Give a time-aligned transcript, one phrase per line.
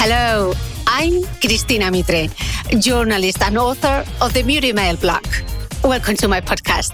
[0.00, 0.52] Hello,
[0.86, 2.28] I'm Cristina Mitre,
[2.78, 5.26] journalist and author of the Beauty Mail blog.
[5.82, 6.92] Welcome to my podcast,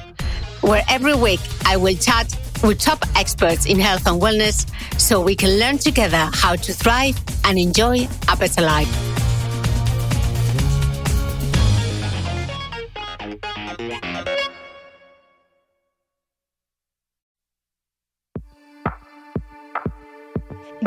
[0.62, 4.66] where every week I will chat with top experts in health and wellness
[4.98, 8.88] so we can learn together how to thrive and enjoy a better life.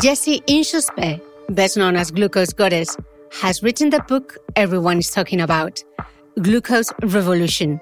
[0.02, 2.98] Jessie Inchauspé, best known as Glucose Goddess,
[3.32, 5.84] has written the book everyone is talking about,
[6.42, 7.80] Glucose Revolution.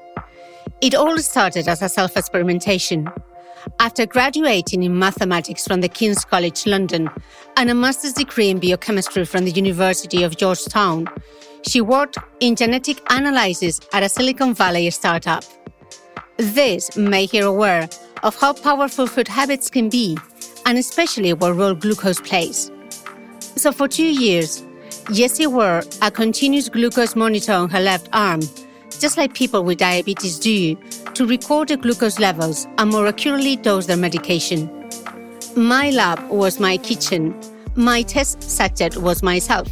[0.81, 3.09] It all started as a self experimentation.
[3.79, 7.09] After graduating in mathematics from the King's College London
[7.57, 11.07] and a master's degree in biochemistry from the University of Georgetown,
[11.67, 15.43] she worked in genetic analysis at a Silicon Valley startup.
[16.37, 17.89] This made her aware
[18.21, 20.17] of how powerful food habits can be,
[20.67, 22.71] and especially what role glucose plays.
[23.57, 24.63] So for two years,
[25.13, 28.41] Jessie wore a continuous glucose monitor on her left arm,
[28.99, 30.75] just like people with diabetes do,
[31.13, 34.69] to record the glucose levels and more accurately dose their medication.
[35.55, 37.33] My lab was my kitchen,
[37.75, 39.69] my test subject was myself,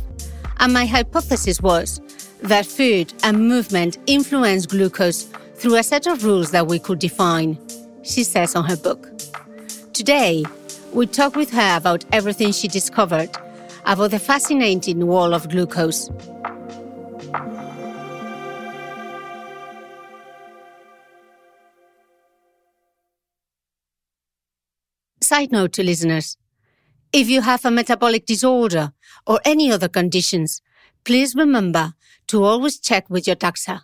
[0.59, 1.99] and my hypothesis was
[2.41, 5.23] that food and movement influence glucose
[5.55, 7.57] through a set of rules that we could define,
[8.03, 9.09] she says on her book.
[9.91, 10.45] Today,
[10.93, 13.29] we talk with her about everything she discovered
[13.85, 16.09] about the fascinating wall of glucose.
[25.21, 26.37] Side note to listeners
[27.13, 28.91] if you have a metabolic disorder
[29.27, 30.61] or any other conditions,
[31.05, 31.93] please remember
[32.27, 33.81] to always check with your doctor.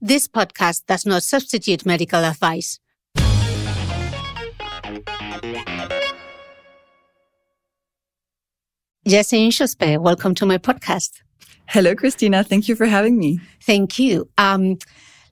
[0.00, 2.78] This podcast does not substitute medical advice.
[9.06, 11.22] Jessie Inchauspé, welcome to my podcast.
[11.66, 12.44] Hello, Cristina.
[12.44, 13.40] Thank you for having me.
[13.62, 14.28] Thank you.
[14.36, 14.76] Um,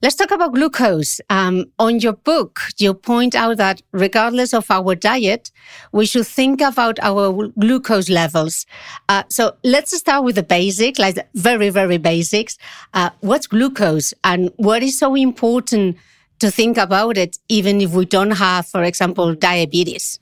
[0.01, 1.21] let's talk about glucose.
[1.29, 5.51] Um, on your book, you point out that regardless of our diet,
[5.91, 8.65] we should think about our glucose levels.
[9.07, 12.57] Uh, so let's start with the basic, like the very, very basics.
[12.95, 15.95] Uh, what's glucose and what is so important
[16.39, 20.19] to think about it, even if we don't have, for example, diabetes?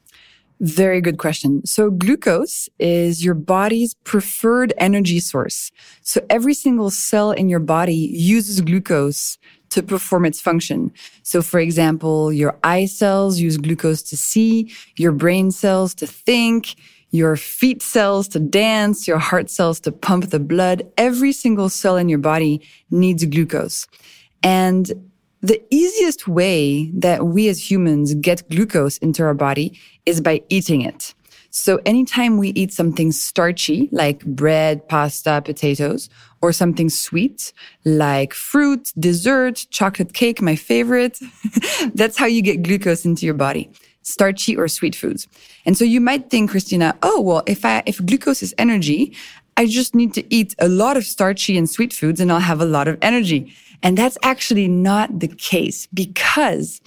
[0.60, 1.64] Very good question.
[1.66, 5.72] So glucose is your body's preferred energy source.
[6.02, 9.38] So every single cell in your body uses glucose
[9.70, 10.92] to perform its function.
[11.22, 16.76] So for example, your eye cells use glucose to see, your brain cells to think,
[17.12, 20.84] your feet cells to dance, your heart cells to pump the blood.
[20.98, 23.88] Every single cell in your body needs glucose.
[24.42, 25.10] And
[25.48, 30.82] the easiest way that we as humans get glucose into our body is by eating
[30.82, 31.14] it.
[31.52, 36.10] So anytime we eat something starchy, like bread, pasta, potatoes,
[36.42, 37.54] or something sweet,
[37.86, 41.18] like fruit, dessert, chocolate cake, my favorite,
[41.96, 43.70] that's how you get glucose into your body
[44.04, 45.28] starchy or sweet foods.
[45.66, 49.14] And so you might think, Cristina, oh, well, if I, if glucose is energy,
[49.58, 52.62] I just need to eat a lot of starchy and sweet foods and I'll have
[52.62, 53.54] a lot of energy.
[53.84, 56.82] And that's actually not the case because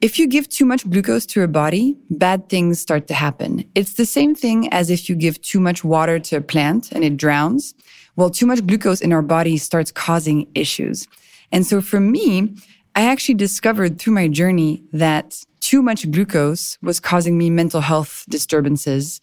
[0.00, 3.64] if you give too much glucose to your body, bad things start to happen.
[3.74, 7.02] It's the same thing as if you give too much water to a plant and
[7.02, 7.74] it drowns.
[8.14, 11.06] Well, too much glucose in our body starts causing issues.
[11.52, 12.56] And so for me,
[12.94, 18.24] I actually discovered through my journey that too much glucose was causing me mental health
[18.28, 19.20] disturbances,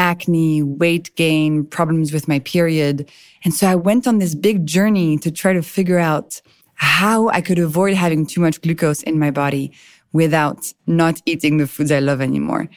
[0.00, 2.96] acne, weight gain, problems with my period.
[3.44, 6.40] And so I went on this big journey to try to figure out
[6.74, 9.72] how I could avoid having too much glucose in my body
[10.12, 12.68] without not eating the foods I love anymore.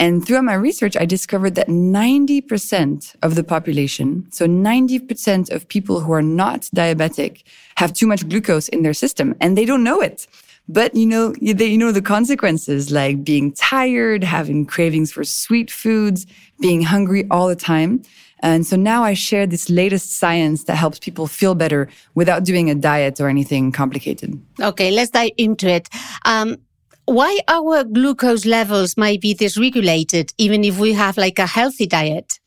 [0.00, 6.00] And throughout my research, I discovered that 90% of the population, so 90% of people
[6.00, 7.44] who are not diabetic
[7.76, 10.26] have too much glucose in their system and they don't know it.
[10.68, 15.70] But you know, they, you know the consequences like being tired, having cravings for sweet
[15.70, 16.26] foods,
[16.60, 18.02] being hungry all the time.
[18.42, 22.70] And so now I share this latest science that helps people feel better without doing
[22.70, 24.40] a diet or anything complicated.
[24.60, 25.88] Okay, let's dive into it.
[26.24, 26.56] Um,
[27.04, 32.40] why our glucose levels might be dysregulated, even if we have like a healthy diet?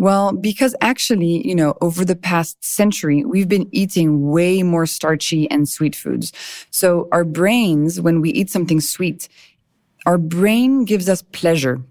[0.00, 5.48] Well, because actually, you know, over the past century, we've been eating way more starchy
[5.50, 6.32] and sweet foods.
[6.70, 9.28] So our brains, when we eat something sweet,
[10.06, 11.82] our brain gives us pleasure.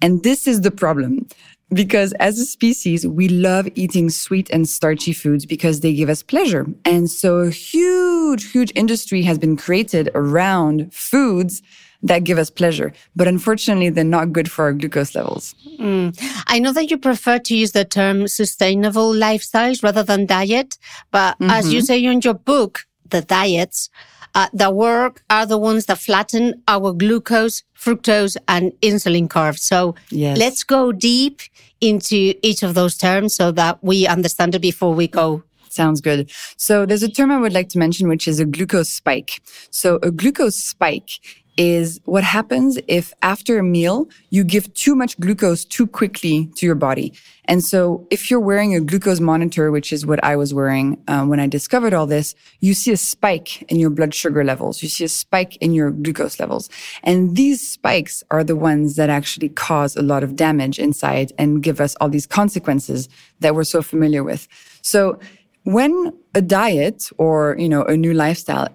[0.00, 1.28] And this is the problem
[1.68, 6.22] because as a species, we love eating sweet and starchy foods because they give us
[6.22, 6.66] pleasure.
[6.86, 11.60] And so a huge, huge industry has been created around foods
[12.04, 12.92] that give us pleasure.
[13.16, 15.54] But unfortunately, they're not good for our glucose levels.
[15.80, 16.16] Mm.
[16.46, 20.78] I know that you prefer to use the term sustainable lifestyles rather than diet.
[21.10, 21.50] But mm-hmm.
[21.50, 21.86] as you mm-hmm.
[21.86, 23.88] say in your book, the diets
[24.34, 29.62] uh, that work are the ones that flatten our glucose, fructose, and insulin curves.
[29.62, 30.36] So yes.
[30.36, 31.40] let's go deep
[31.80, 35.42] into each of those terms so that we understand it before we go
[35.74, 36.30] Sounds good.
[36.56, 39.42] So there's a term I would like to mention, which is a glucose spike.
[39.70, 41.10] So a glucose spike
[41.56, 46.66] is what happens if after a meal you give too much glucose too quickly to
[46.66, 47.12] your body.
[47.46, 51.28] And so if you're wearing a glucose monitor, which is what I was wearing um,
[51.28, 54.82] when I discovered all this, you see a spike in your blood sugar levels.
[54.82, 56.70] You see a spike in your glucose levels.
[57.02, 61.62] And these spikes are the ones that actually cause a lot of damage inside and
[61.62, 63.08] give us all these consequences
[63.40, 64.48] that we're so familiar with.
[64.82, 65.18] So
[65.64, 68.68] when a diet or, you know, a new lifestyle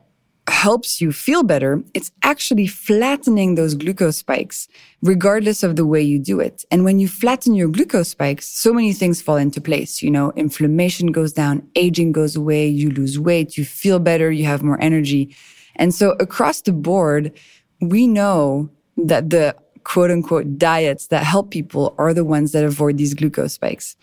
[0.59, 4.67] helps you feel better, it's actually flattening those glucose spikes,
[5.01, 6.65] regardless of the way you do it.
[6.69, 10.03] And when you flatten your glucose spikes, so many things fall into place.
[10.03, 14.45] You know, inflammation goes down, aging goes away, you lose weight, you feel better, you
[14.45, 15.33] have more energy.
[15.77, 17.31] And so across the board,
[17.79, 22.97] we know that the quote unquote diets that help people are the ones that avoid
[22.97, 23.95] these glucose spikes.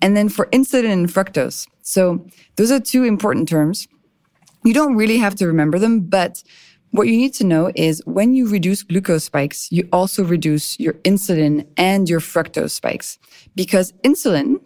[0.00, 1.66] And then for insulin and fructose.
[1.82, 2.24] So
[2.54, 3.88] those are two important terms.
[4.66, 6.42] You don't really have to remember them, but
[6.90, 10.94] what you need to know is when you reduce glucose spikes, you also reduce your
[11.04, 13.16] insulin and your fructose spikes
[13.54, 14.56] because insulin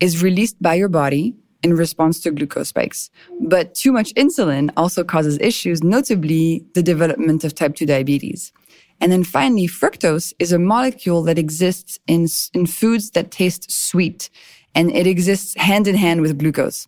[0.00, 3.08] is released by your body in response to glucose spikes.
[3.40, 8.52] But too much insulin also causes issues, notably the development of type 2 diabetes.
[9.00, 14.28] And then finally, fructose is a molecule that exists in, in foods that taste sweet
[14.74, 16.86] and it exists hand in hand with glucose.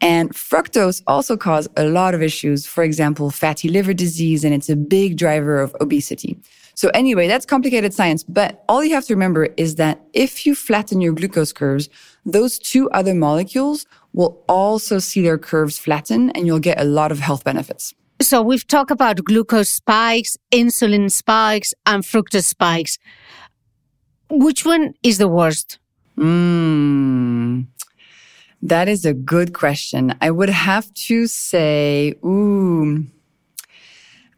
[0.00, 4.68] And fructose also causes a lot of issues, for example, fatty liver disease, and it's
[4.68, 6.38] a big driver of obesity.
[6.74, 10.54] So anyway, that's complicated science, but all you have to remember is that if you
[10.54, 11.88] flatten your glucose curves,
[12.24, 17.10] those two other molecules will also see their curves flatten and you'll get a lot
[17.10, 17.94] of health benefits.
[18.20, 22.98] So we've talked about glucose spikes, insulin spikes, and fructose spikes.
[24.30, 25.80] Which one is the worst?
[26.14, 27.62] Hmm.
[28.62, 30.14] That is a good question.
[30.20, 33.06] I would have to say, ooh,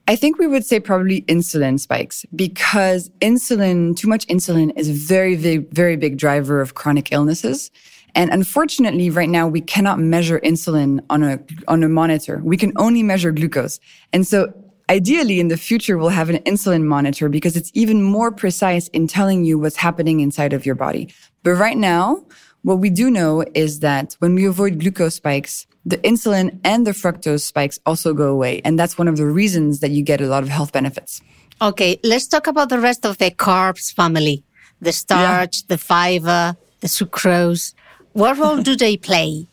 [0.07, 4.93] I think we would say probably insulin spikes because insulin, too much insulin is a
[4.93, 7.71] very, very, very big driver of chronic illnesses.
[8.15, 12.41] And unfortunately, right now, we cannot measure insulin on a, on a monitor.
[12.43, 13.79] We can only measure glucose.
[14.13, 14.53] And so
[14.91, 19.07] ideally in the future, we'll have an insulin monitor because it's even more precise in
[19.07, 21.15] telling you what's happening inside of your body.
[21.45, 22.25] But right now,
[22.63, 26.91] what we do know is that when we avoid glucose spikes, the insulin and the
[26.93, 28.61] fructose spikes also go away.
[28.65, 31.23] And that's one of the reasons that you get a lot of health benefits.
[31.63, 34.45] Okay, let's talk about the rest of the carbs family.
[34.81, 35.67] the starch, yeah.
[35.69, 37.75] the fiber, the sucrose.
[38.13, 39.47] What role do they play?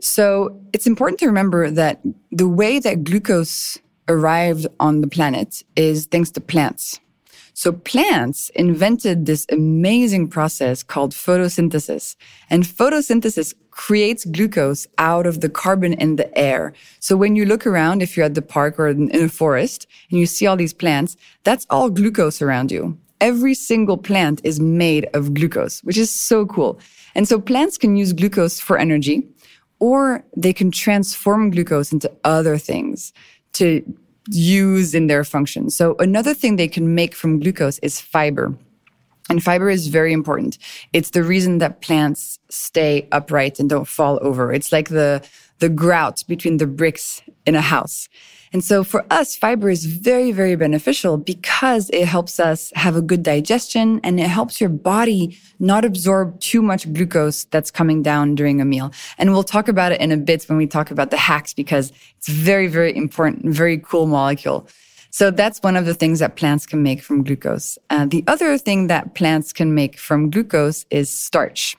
[0.00, 2.00] So it's important to remember that
[2.32, 6.98] the way that glucose arrived on the planet is thanks to plants.
[7.54, 12.16] So plants invented this amazing process called photosynthesis.
[12.48, 16.72] And photosynthesis creates glucose out of the carbon in the air.
[17.00, 20.18] So when you look around, if you're at the park or in a forest and
[20.18, 22.98] you see all these plants, that's all glucose around you.
[23.20, 26.80] Every single plant is made of glucose, which is so cool.
[27.14, 29.28] And so plants can use glucose for energy
[29.78, 33.12] or they can transform glucose into other things
[33.54, 33.82] to
[34.28, 35.70] use in their function.
[35.70, 38.56] So another thing they can make from glucose is fiber.
[39.28, 40.58] And fiber is very important.
[40.92, 44.52] It's the reason that plants stay upright and don't fall over.
[44.52, 45.22] It's like the,
[45.58, 48.08] the grout between the bricks in a house.
[48.52, 53.00] And so for us, fiber is very, very beneficial because it helps us have a
[53.00, 58.34] good digestion and it helps your body not absorb too much glucose that's coming down
[58.34, 58.92] during a meal.
[59.16, 61.92] And we'll talk about it in a bit when we talk about the hacks because
[62.18, 64.68] it's very, very important, very cool molecule.
[65.10, 67.78] So that's one of the things that plants can make from glucose.
[67.90, 71.76] Uh, the other thing that plants can make from glucose is starch.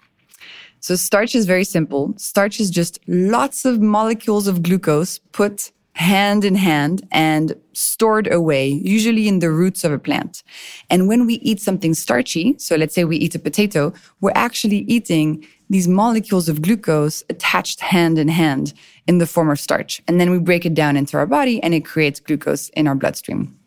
[0.79, 2.13] So starch is very simple.
[2.17, 8.67] Starch is just lots of molecules of glucose put hand in hand and stored away,
[8.67, 10.43] usually in the roots of a plant.
[10.89, 14.79] And when we eat something starchy, so let's say we eat a potato, we're actually
[14.79, 18.73] eating these molecules of glucose attached hand in hand
[19.07, 20.01] in the form of starch.
[20.07, 22.95] And then we break it down into our body and it creates glucose in our
[22.95, 23.57] bloodstream.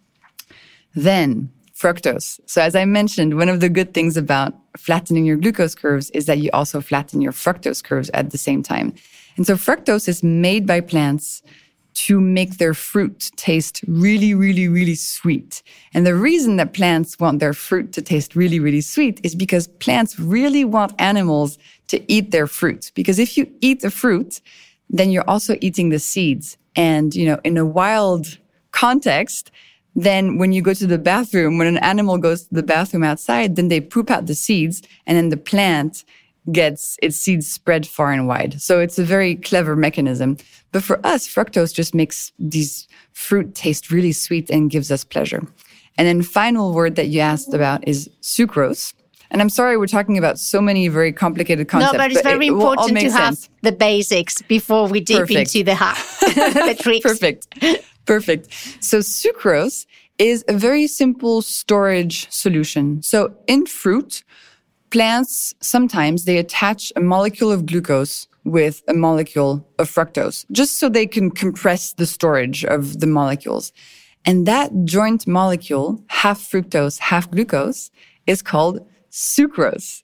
[0.95, 2.41] Then fructose.
[2.47, 6.27] So as I mentioned, one of the good things about flattening your glucose curves is
[6.27, 8.95] that you also flatten your fructose curves at the same time.
[9.37, 11.43] And so fructose is made by plants
[11.97, 15.63] to make their fruit taste really, really, really sweet.
[15.95, 19.67] And the reason that plants want their fruit to taste really, really sweet is because
[19.67, 22.93] plants really want animals to eat their fruit.
[22.95, 24.43] Because if you eat the fruit,
[24.91, 26.59] then you're also eating the seeds.
[26.77, 28.39] And, you know, in a wild
[28.73, 29.51] context,
[29.95, 33.57] then when you go to the bathroom, when an animal goes to the bathroom outside,
[33.57, 36.05] then they poop out the seeds and then the plant
[36.53, 38.61] gets its seeds spread far and wide.
[38.61, 40.37] So it's a very clever mechanism.
[40.73, 45.47] But for us, fructose just makes these fruit taste really sweet and gives us pleasure.
[45.99, 48.93] And then final word that you asked about is sucrose.
[49.31, 51.93] And I'm sorry we're talking about so many very complicated concepts.
[51.95, 53.15] No, but it's but very it important to sense.
[53.15, 55.55] have the basics before we deep Perfect.
[55.55, 57.03] into the, ha- the tricks.
[57.03, 57.49] Perfect.
[58.05, 58.53] Perfect.
[58.81, 59.87] So sucrose
[60.19, 63.03] is a very simple storage solution.
[63.03, 64.23] So in fruit,
[64.91, 70.89] plants sometimes they attach a molecule of glucose with a molecule of fructose just so
[70.89, 73.73] they can compress the storage of the molecules.
[74.25, 77.91] And that joint molecule, half fructose, half glucose,
[78.27, 80.03] is called sucrose.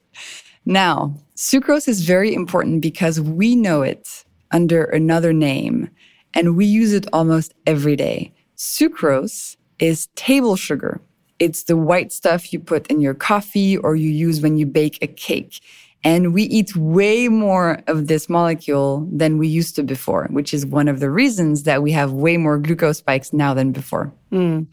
[0.65, 5.91] Now, sucrose is very important because we know it under another name
[6.35, 8.33] and we use it almost every day.
[8.57, 11.01] Sucrose is table sugar.
[11.43, 14.97] It's the white stuff you put in your coffee or you use when you bake
[15.03, 15.61] a cake.
[16.05, 20.65] And we eat way more of this molecule than we used to before, which is
[20.65, 24.13] one of the reasons that we have way more glucose spikes now than before.
[24.31, 24.69] Mm.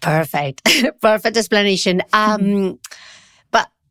[0.00, 0.62] Perfect.
[1.00, 2.02] Perfect explanation.
[2.12, 2.78] Um,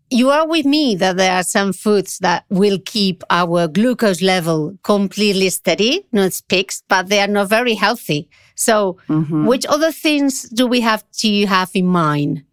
[0.09, 4.77] you are with me that there are some foods that will keep our glucose level
[4.83, 8.29] completely steady, not peaks, but they are not very healthy.
[8.55, 9.45] So mm-hmm.
[9.45, 12.43] which other things do we have to have in mind?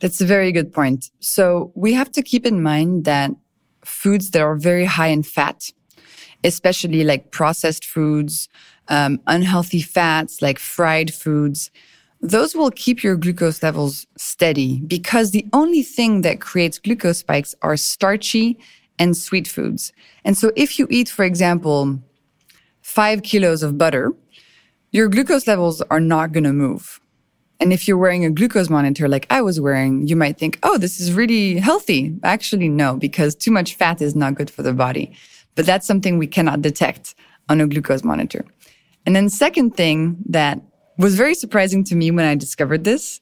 [0.00, 1.10] That's a very good point.
[1.20, 3.30] So we have to keep in mind that
[3.84, 5.70] foods that are very high in fat,
[6.44, 8.48] especially like processed foods,
[8.88, 11.70] um, unhealthy fats like fried foods,
[12.20, 17.54] those will keep your glucose levels steady because the only thing that creates glucose spikes
[17.62, 18.58] are starchy
[18.98, 19.92] and sweet foods.
[20.24, 21.98] And so if you eat, for example,
[22.80, 24.12] five kilos of butter,
[24.92, 27.00] your glucose levels are not going to move.
[27.58, 30.78] And if you're wearing a glucose monitor like I was wearing, you might think, oh,
[30.78, 32.18] this is really healthy.
[32.22, 35.16] Actually, no, because too much fat is not good for the body.
[35.54, 37.14] But that's something we cannot detect
[37.48, 38.44] on a glucose monitor.
[39.06, 40.60] And then second thing that
[40.98, 43.20] was very surprising to me when I discovered this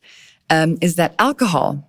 [0.51, 1.89] um, is that alcohol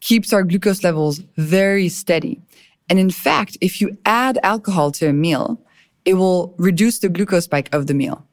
[0.00, 2.40] keeps our glucose levels very steady.
[2.88, 5.60] And in fact, if you add alcohol to a meal,
[6.04, 8.26] it will reduce the glucose spike of the meal.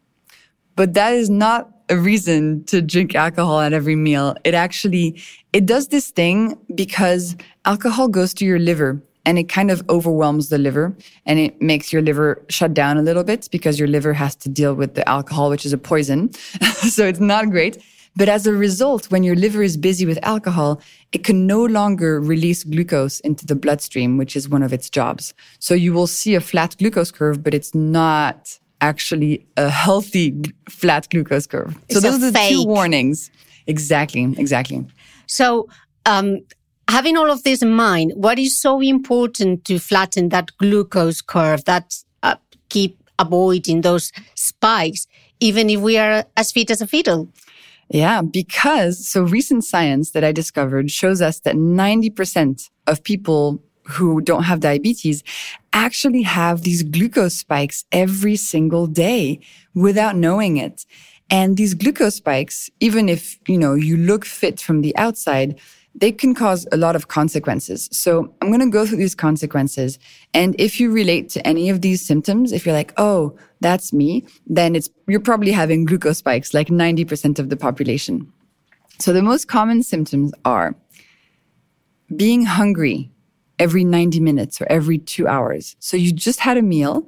[0.75, 4.35] But that is not a reason to drink alcohol at every meal.
[4.43, 5.21] It actually,
[5.53, 7.35] it does this thing because
[7.65, 11.93] alcohol goes to your liver and it kind of overwhelms the liver and it makes
[11.93, 15.07] your liver shut down a little bit because your liver has to deal with the
[15.07, 16.33] alcohol, which is a poison.
[16.95, 17.77] so it's not great.
[18.15, 20.81] But as a result, when your liver is busy with alcohol,
[21.11, 25.35] it can no longer release glucose into the bloodstream, which is one of its jobs.
[25.59, 31.07] So you will see a flat glucose curve, but it's not actually a healthy flat
[31.11, 31.77] glucose curve.
[31.87, 33.29] It's so those are the two warnings.
[33.67, 34.87] Exactly, exactly.
[35.27, 35.69] So,
[36.07, 36.39] um,
[36.89, 41.63] having all of this in mind, what is so important to flatten that glucose curve
[41.65, 42.35] that uh,
[42.69, 45.07] keep avoiding those spikes,
[45.39, 47.29] even if we are as fit as a fiddle?
[47.89, 54.21] Yeah, because so recent science that I discovered shows us that 90% of people who
[54.21, 55.23] don't have diabetes
[55.73, 59.39] actually have these glucose spikes every single day
[59.73, 60.85] without knowing it.
[61.31, 65.59] And these glucose spikes, even if, you know, you look fit from the outside,
[65.99, 67.89] they can cause a lot of consequences.
[67.91, 69.99] So I'm going to go through these consequences.
[70.33, 74.25] And if you relate to any of these symptoms, if you're like, oh, that's me,
[74.47, 78.31] then it's, you're probably having glucose spikes like 90% of the population.
[78.99, 80.75] So the most common symptoms are
[82.15, 83.11] being hungry
[83.59, 85.75] every 90 minutes or every two hours.
[85.79, 87.07] So you just had a meal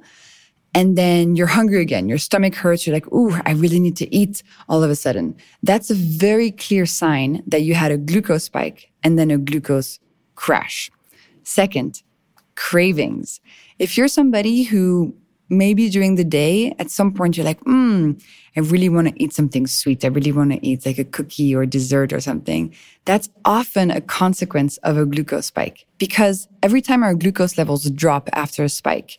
[0.74, 2.08] and then you're hungry again.
[2.08, 2.86] Your stomach hurts.
[2.86, 5.36] You're like, ooh, I really need to eat all of a sudden.
[5.62, 9.98] That's a very clear sign that you had a glucose spike and then a glucose
[10.34, 10.90] crash.
[11.42, 12.02] Second,
[12.54, 13.40] cravings.
[13.78, 15.14] If you're somebody who
[15.48, 18.12] maybe during the day, at some point you're like, hmm,
[18.56, 20.04] I really want to eat something sweet.
[20.04, 22.74] I really want to eat like a cookie or dessert or something.
[23.04, 28.30] That's often a consequence of a glucose spike because every time our glucose levels drop
[28.32, 29.18] after a spike,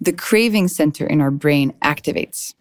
[0.00, 2.54] the craving center in our brain activates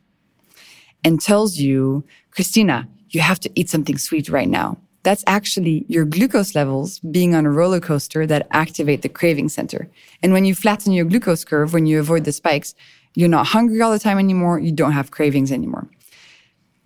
[1.03, 4.77] and tells you, Cristina, you have to eat something sweet right now.
[5.03, 9.89] That's actually your glucose levels being on a roller coaster that activate the craving center.
[10.21, 12.75] And when you flatten your glucose curve, when you avoid the spikes,
[13.15, 14.59] you're not hungry all the time anymore.
[14.59, 15.87] You don't have cravings anymore.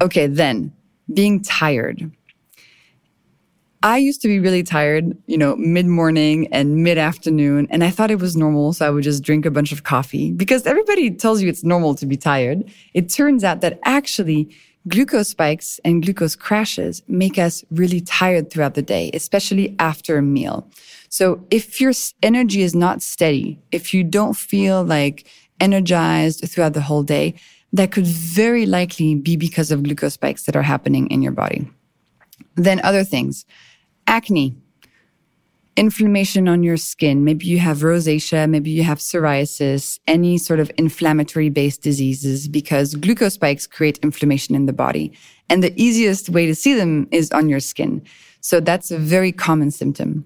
[0.02, 0.72] Okay, then
[1.14, 2.12] being tired.
[3.84, 7.90] I used to be really tired, you know, mid morning and mid afternoon, and I
[7.90, 8.72] thought it was normal.
[8.72, 11.94] So I would just drink a bunch of coffee because everybody tells you it's normal
[11.96, 12.64] to be tired.
[12.94, 14.56] It turns out that actually
[14.88, 20.22] glucose spikes and glucose crashes make us really tired throughout the day, especially after a
[20.22, 20.66] meal.
[21.10, 21.92] So if your
[22.22, 25.28] energy is not steady, if you don't feel like
[25.60, 27.36] energized throughout the whole day,
[27.74, 31.70] that could very likely be because of glucose spikes that are happening in your body.
[32.56, 33.46] Then other things,
[34.14, 34.56] acne,
[35.76, 37.24] inflammation on your skin.
[37.24, 42.94] Maybe you have rosacea, maybe you have psoriasis, any sort of inflammatory based diseases because
[42.94, 45.12] glucose spikes create inflammation in the body.
[45.50, 48.04] And the easiest way to see them is on your skin.
[48.40, 50.26] So that's a very common symptom.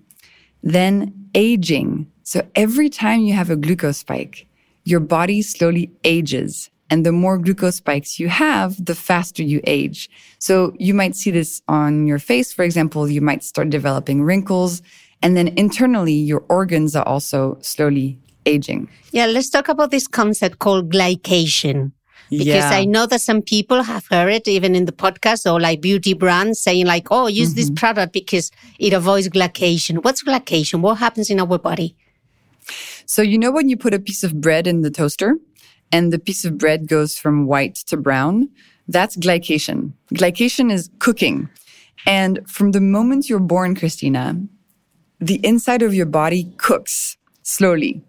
[0.63, 2.12] Then aging.
[2.23, 4.47] So every time you have a glucose spike,
[4.84, 6.69] your body slowly ages.
[6.89, 10.10] And the more glucose spikes you have, the faster you age.
[10.39, 12.54] So you might see this on your face.
[12.54, 14.82] For example, you might start developing wrinkles.
[15.21, 18.88] And then internally, your organs are also slowly aging.
[19.12, 21.91] Yeah, let's talk about this concept called glycation.
[22.30, 22.69] Because Yeah.
[22.69, 26.13] I know that some people have heard it even in the podcast or like beauty
[26.13, 27.76] brands saying like, oh, use this mm-hmm.
[27.76, 30.04] product because it avoids glycation.
[30.04, 30.82] What's glycation?
[30.82, 31.95] What happens in our body?
[33.06, 35.38] So you know when you put a piece of bread in the toaster
[35.91, 38.50] and the piece of bread goes from white to brown?
[38.88, 39.93] That's glycation.
[40.13, 41.50] Glycation is cooking.
[42.06, 44.41] And from the moment you're born, Cristina,
[45.19, 48.04] the inside of your body cooks slowly.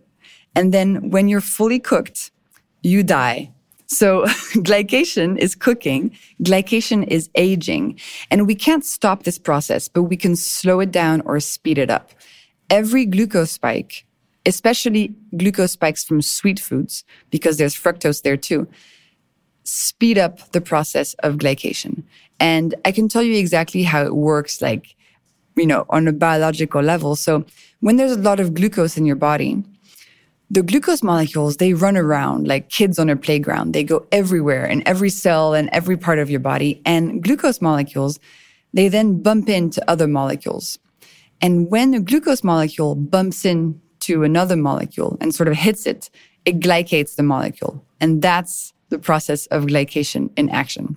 [0.54, 2.30] And then when you're fully cooked,
[2.82, 3.52] you die.
[3.86, 6.16] So glycation is cooking.
[6.42, 7.98] Glycation is aging.
[8.30, 11.90] And we can't stop this process, but we can slow it down or speed it
[11.90, 12.12] up.
[12.70, 14.04] Every glucose spike,
[14.48, 18.66] especially glucose spikes from sweet foods, because there's fructose there too,
[19.64, 22.02] speed up the process of glycation.
[22.40, 24.96] And I can tell you exactly how it works, like,
[25.56, 27.14] you know, on a biological level.
[27.16, 27.44] So
[27.80, 29.62] when there's a lot of glucose in your body,
[30.50, 33.74] the glucose molecules, they run around like kids on a playground.
[33.74, 36.80] They go everywhere in every cell and every part of your body.
[36.86, 38.18] And glucose molecules,
[38.72, 40.78] they then bump into other molecules.
[41.42, 43.44] And when a glucose molecule bumps
[44.08, 46.10] into another molecule and sort of hits it,
[46.44, 47.84] it glycates the molecule.
[48.00, 50.96] And that's the process of glycation in action.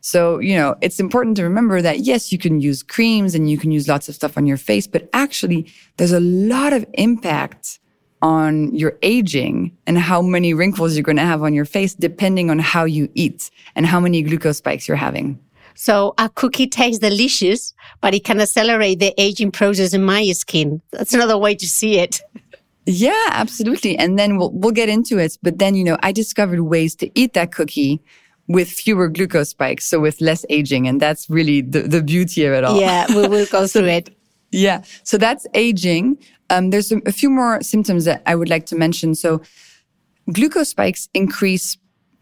[0.00, 3.58] So, you know, it's important to remember that yes, you can use creams and you
[3.58, 7.78] can use lots of stuff on your face, but actually there's a lot of impact
[8.22, 12.50] on your aging and how many wrinkles you're going to have on your face depending
[12.50, 15.38] on how you eat and how many glucose spikes you're having.
[15.80, 20.82] So a cookie tastes delicious, but it can accelerate the aging process in my skin.
[20.90, 22.20] That's another way to see it.
[22.84, 23.96] Yeah, absolutely.
[23.96, 25.38] And then we'll, we'll get into it.
[25.42, 28.02] But then, you know, I discovered ways to eat that cookie
[28.46, 30.86] with fewer glucose spikes, so with less aging.
[30.86, 32.78] And that's really the, the beauty of it all.
[32.78, 34.14] Yeah, we will go through it.
[34.50, 34.82] Yeah.
[35.02, 36.18] So that's aging.
[36.50, 39.14] Um, there's a, a few more symptoms that I would like to mention.
[39.14, 39.40] So
[40.30, 41.78] glucose spikes increase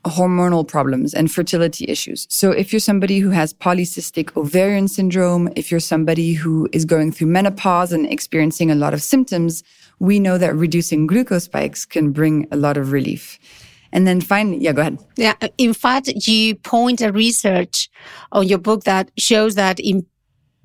[0.08, 2.26] hormonal problems and fertility issues.
[2.30, 7.12] So if you're somebody who has polycystic ovarian syndrome, if you're somebody who is going
[7.12, 9.62] through menopause and experiencing a lot of symptoms,
[9.98, 13.38] we know that reducing glucose spikes can bring a lot of relief.
[13.92, 14.98] And then finally, yeah, go ahead.
[15.16, 15.34] Yeah.
[15.56, 17.88] In fact, you point a research
[18.32, 20.06] on your book that shows that in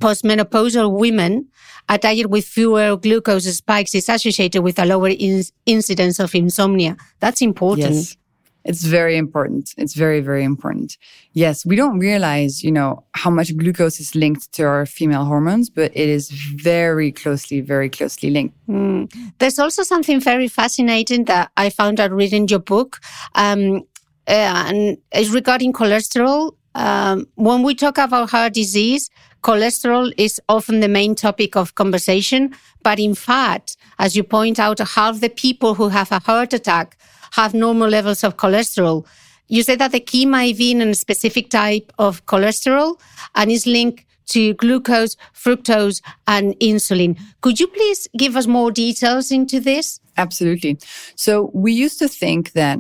[0.02, 1.48] postmenopausal women,
[1.90, 6.98] a diet with fewer glucose spikes is associated with a lower in- incidence of insomnia.
[7.20, 7.96] That's important.
[7.96, 8.18] Yes.
[8.66, 9.74] It's very important.
[9.78, 10.98] It's very, very important.
[11.34, 15.70] Yes, we don't realize, you know, how much glucose is linked to our female hormones,
[15.70, 18.56] but it is very closely, very closely linked.
[18.68, 19.12] Mm.
[19.40, 23.00] There's also something very fascinating that I found out reading your book,
[23.36, 23.82] um,
[24.28, 26.56] uh, and it's regarding cholesterol.
[26.76, 29.10] Um, when we talk about heart disease,
[29.44, 32.56] cholesterol is often the main topic of conversation.
[32.82, 36.98] But in fact, as you point out, half the people who have a heart attack
[37.34, 39.06] have normal levels of cholesterol.
[39.48, 43.00] You said that the be in a specific type of cholesterol
[43.36, 47.20] and is linked to glucose, fructose, and insulin.
[47.42, 50.00] Could you please give us more details into this?
[50.16, 50.78] Absolutely.
[51.16, 52.80] So we used to think that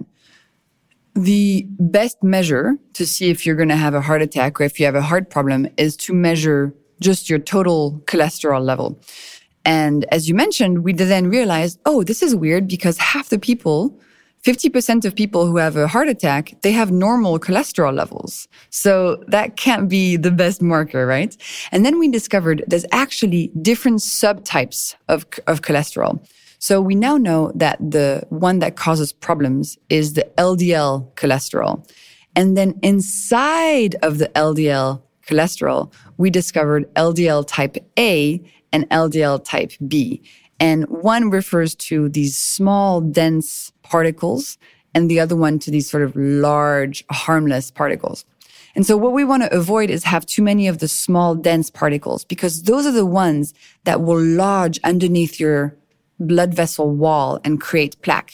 [1.15, 4.79] the best measure to see if you're going to have a heart attack or if
[4.79, 8.99] you have a heart problem is to measure just your total cholesterol level.
[9.65, 13.99] And as you mentioned, we then realized, oh, this is weird because half the people
[14.43, 18.47] 50% of people who have a heart attack, they have normal cholesterol levels.
[18.69, 21.35] So that can't be the best marker, right?
[21.71, 26.25] And then we discovered there's actually different subtypes of, of cholesterol.
[26.59, 31.85] So we now know that the one that causes problems is the LDL cholesterol.
[32.35, 39.71] And then inside of the LDL cholesterol, we discovered LDL type A and LDL type
[39.87, 40.21] B.
[40.57, 44.57] And one refers to these small, dense particles,
[44.95, 48.25] and the other one to these sort of large, harmless particles.
[48.75, 51.69] And so what we want to avoid is have too many of the small, dense
[51.69, 53.53] particles because those are the ones
[53.83, 55.75] that will lodge underneath your
[56.19, 58.31] blood vessel wall and create plaque.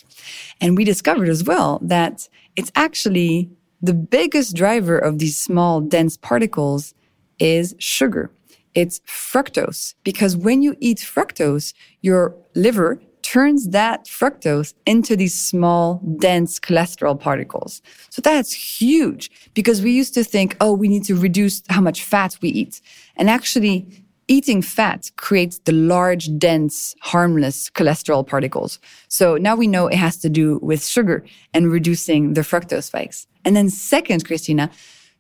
[0.62, 3.50] And we discovered as well that it's actually
[3.82, 6.94] the biggest driver of these small, dense particles
[7.38, 8.32] is sugar.
[8.76, 16.02] It's fructose because when you eat fructose, your liver turns that fructose into these small,
[16.18, 17.82] dense cholesterol particles.
[18.10, 22.04] So that's huge because we used to think, oh, we need to reduce how much
[22.04, 22.82] fat we eat.
[23.16, 23.88] And actually,
[24.28, 28.80] eating fat creates the large, dense, harmless cholesterol particles.
[29.08, 33.28] So now we know it has to do with sugar and reducing the fructose spikes.
[33.44, 34.70] And then second, Cristina,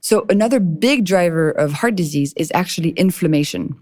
[0.01, 3.75] so another big driver of heart disease is actually inflammation.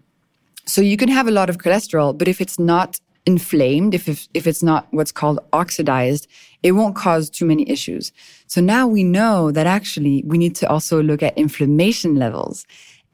[0.65, 4.27] So you can have a lot of cholesterol, but if it's not inflamed, if, if,
[4.33, 6.27] if it's not what's called oxidized,
[6.63, 8.11] it won't cause too many issues.
[8.47, 12.65] So now we know that actually we need to also look at inflammation levels.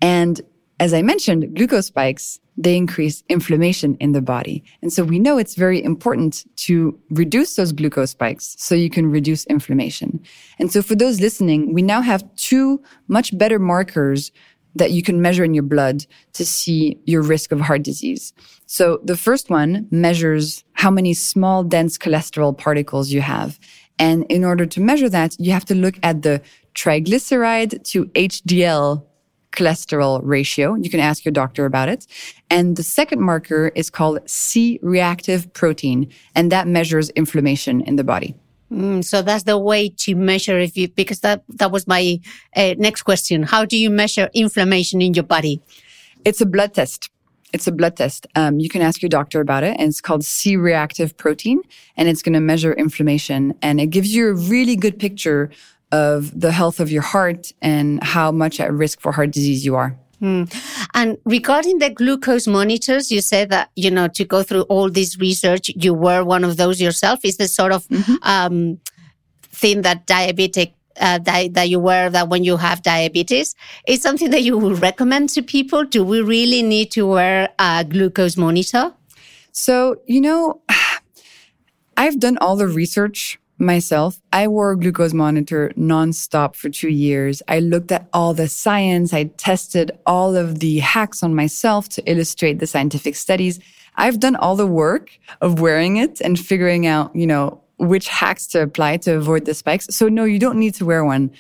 [0.02, 0.39] And
[0.80, 4.63] as I mentioned, glucose spikes, they increase inflammation in the body.
[4.84, 9.10] And so we know it's very important to reduce those glucose spikes so you can
[9.10, 10.21] reduce inflammation.
[10.60, 14.32] And so for those listening, we now have two much better markers
[14.76, 18.34] that you can measure in your blood to see your risk of heart disease.
[18.66, 23.60] So the first one measures how many small dense cholesterol particles you have.
[24.00, 26.42] And in order to measure that, you have to look at the
[26.74, 29.06] triglyceride to HDL
[29.52, 30.76] cholesterol ratio.
[30.76, 32.08] You can ask your doctor about it.
[32.50, 38.04] And the second marker is called C reactive protein, and that measures inflammation in the
[38.04, 38.36] body.
[38.74, 42.20] Mm, so that's the way to measure if you, because that, that was my
[42.56, 43.44] uh, next question.
[43.44, 45.62] How do you measure inflammation in your body?
[46.26, 47.10] It's a blood test.
[47.54, 48.26] It's a blood test.
[48.36, 51.62] Um, you can ask your doctor about it, and it's called C reactive protein,
[51.96, 55.52] and it's going to measure inflammation, and it gives you a really good picture
[55.92, 59.76] of the health of your heart and how much at risk for heart disease you
[59.76, 59.96] are.
[60.24, 60.88] Mm.
[60.94, 65.20] And regarding the glucose monitors, you said that, you know, to go through all this
[65.20, 67.26] research, you were one of those yourself.
[67.26, 68.16] Is the sort of mm-hmm.
[68.22, 68.80] um,
[69.42, 73.56] thing that diabetic uh, that, that you wear that when you have diabetes
[73.88, 75.84] is something that you would recommend to people?
[75.84, 78.94] Do we really need to wear a glucose monitor?
[79.52, 80.62] So, you know,
[81.98, 84.20] I've done all the research myself.
[84.32, 87.42] I wore a glucose monitor nonstop for two years.
[87.48, 89.13] I looked at all the science.
[89.13, 93.60] I tested all of the hacks on myself to illustrate the scientific studies.
[93.96, 95.12] I've done all the work
[95.42, 99.54] of wearing it and figuring out, you know, which hacks to apply to avoid the
[99.54, 99.88] spikes.
[99.92, 101.32] So no, you don't need to wear one.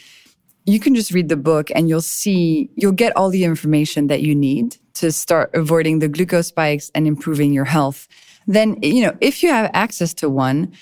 [0.65, 4.21] you can just read the book and you'll see, you'll get all the information that
[4.21, 8.07] you need to start avoiding the glucose spikes and improving your health.
[8.47, 10.73] Then, you know, if you have access to one,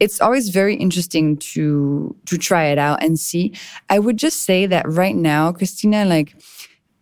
[0.00, 3.52] it's always very interesting to to try it out and see.
[3.90, 6.34] I would just say that right now, Cristina, like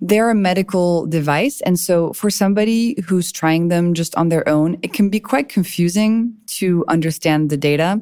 [0.00, 1.60] they're a medical device.
[1.62, 5.48] And so for somebody who's trying them just on their own, it can be quite
[5.48, 8.00] confusing to understand the data.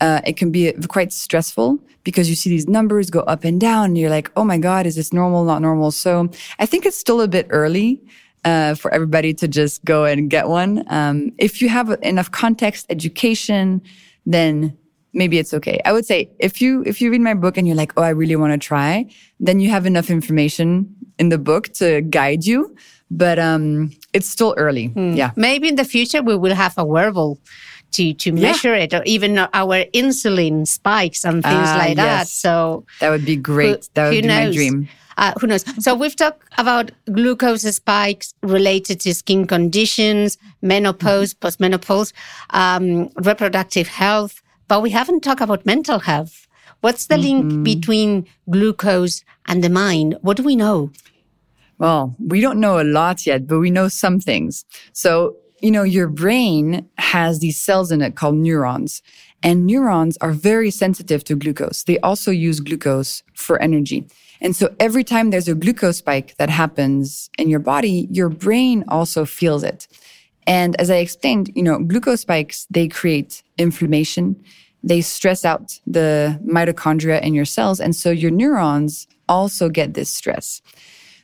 [0.00, 3.86] Uh, it can be quite stressful because you see these numbers go up and down
[3.86, 5.90] and you're like, oh my God, is this normal, not normal?
[5.90, 6.28] So
[6.58, 8.00] I think it's still a bit early.
[8.44, 10.82] Uh, for everybody to just go and get one.
[10.88, 13.80] Um, if you have enough context, education,
[14.26, 14.76] then
[15.12, 15.80] maybe it's okay.
[15.84, 18.10] I would say if you if you read my book and you're like, oh, I
[18.10, 19.06] really want to try,
[19.40, 22.74] then you have enough information in the book to guide you.
[23.10, 24.88] But um, it's still early.
[24.88, 25.16] Mm.
[25.16, 25.32] Yeah.
[25.36, 27.38] Maybe in the future we will have a wearable
[27.92, 28.84] to to measure yeah.
[28.84, 31.96] it, or even our insulin spikes and things uh, like yes.
[31.96, 32.28] that.
[32.28, 33.84] So that would be great.
[33.84, 34.48] Who, that would be knows?
[34.48, 34.88] my dream.
[35.16, 35.64] Uh, who knows?
[35.82, 41.46] So we've talked about glucose spikes related to skin conditions, menopause, mm-hmm.
[41.46, 42.12] postmenopause,
[42.50, 46.46] um, reproductive health, but we haven't talked about mental health.
[46.80, 47.48] What's the mm-hmm.
[47.48, 50.16] link between glucose and the mind?
[50.22, 50.90] What do we know?
[51.78, 54.64] Well, we don't know a lot yet, but we know some things.
[54.92, 59.02] So, you know, your brain has these cells in it called neurons,
[59.42, 61.84] and neurons are very sensitive to glucose.
[61.84, 64.06] They also use glucose for energy.
[64.42, 68.84] And so every time there's a glucose spike that happens in your body, your brain
[68.88, 69.88] also feels it.
[70.46, 74.36] And as I explained, you know, glucose spikes, they create inflammation
[74.82, 77.80] they stress out the mitochondria in your cells.
[77.80, 80.60] And so your neurons also get this stress.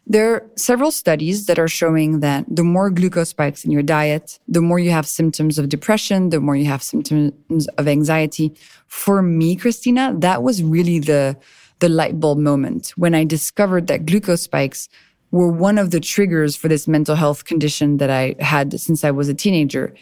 [0.07, 4.39] There are several studies that are showing that the more glucose spikes in your diet,
[4.49, 8.55] the more you have symptoms of depression, the more you have symptoms of anxiety.
[8.87, 11.37] For me, Cristina, that was really the,
[11.81, 14.89] the light bulb moment when I discovered that glucose spikes
[15.31, 19.11] were one of the triggers for this mental health condition that I had since I
[19.11, 19.95] was a teenager.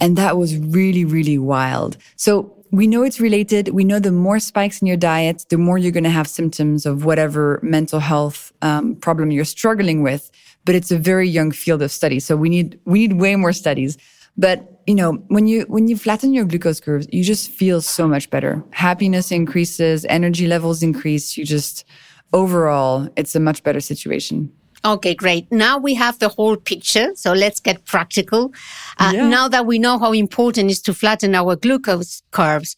[0.00, 1.96] And that was really, really wild.
[2.16, 3.68] So we know it's related.
[3.70, 6.86] We know the more spikes in your diet, the more you're going to have symptoms
[6.86, 10.30] of whatever mental health um, problem you're struggling with.
[10.64, 13.54] But it's a very young field of study, so we need we need way more
[13.54, 13.96] studies.
[14.38, 18.08] But you know, when you when you flatten your glucose curves, you just feel so
[18.08, 18.64] much better.
[18.70, 21.36] Happiness increases, energy levels increase.
[21.36, 21.84] You just
[22.32, 24.50] overall, it's a much better situation.
[24.84, 25.50] Okay, great.
[25.50, 27.10] Now we have the whole picture.
[27.16, 28.52] So let's get practical.
[28.98, 29.28] Uh, yeah.
[29.28, 32.76] Now that we know how important it is to flatten our glucose curves,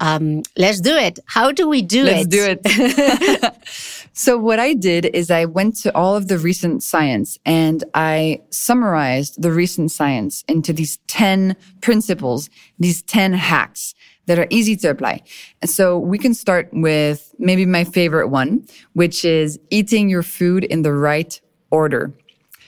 [0.00, 1.18] um, let's do it.
[1.26, 2.60] How do we do let's it?
[2.64, 4.03] Let's do it.
[4.16, 8.42] so what I did is I went to all of the recent science and I
[8.50, 12.48] summarized the recent science into these 10 principles,
[12.78, 13.92] these 10 hacks
[14.26, 15.22] that are easy to apply.
[15.60, 20.62] And so we can start with maybe my favorite one, which is eating your food
[20.62, 21.38] in the right
[21.72, 22.14] order.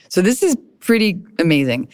[0.09, 1.87] So this is pretty amazing.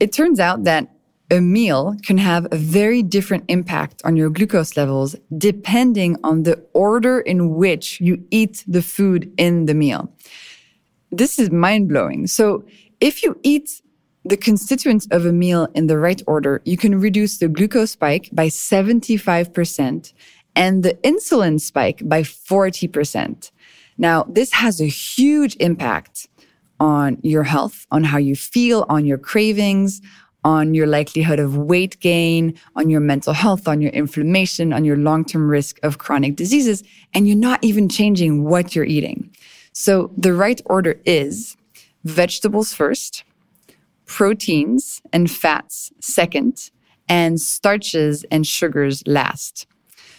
[0.00, 0.88] It turns out that
[1.32, 6.62] a meal can have a very different impact on your glucose levels depending on the
[6.74, 10.12] order in which you eat the food in the meal.
[11.10, 12.26] This is mind blowing.
[12.26, 12.64] So
[13.00, 13.80] if you eat
[14.26, 18.28] the constituents of a meal in the right order, you can reduce the glucose spike
[18.32, 20.12] by 75%
[20.54, 23.50] and the insulin spike by 40%.
[23.96, 26.28] Now, this has a huge impact
[26.78, 30.02] on your health, on how you feel, on your cravings,
[30.44, 34.96] on your likelihood of weight gain, on your mental health, on your inflammation, on your
[34.96, 36.82] long-term risk of chronic diseases.
[37.14, 39.30] And you're not even changing what you're eating.
[39.72, 41.56] So the right order is
[42.04, 43.24] vegetables first,
[44.06, 46.70] proteins and fats second,
[47.08, 49.66] and starches and sugars last.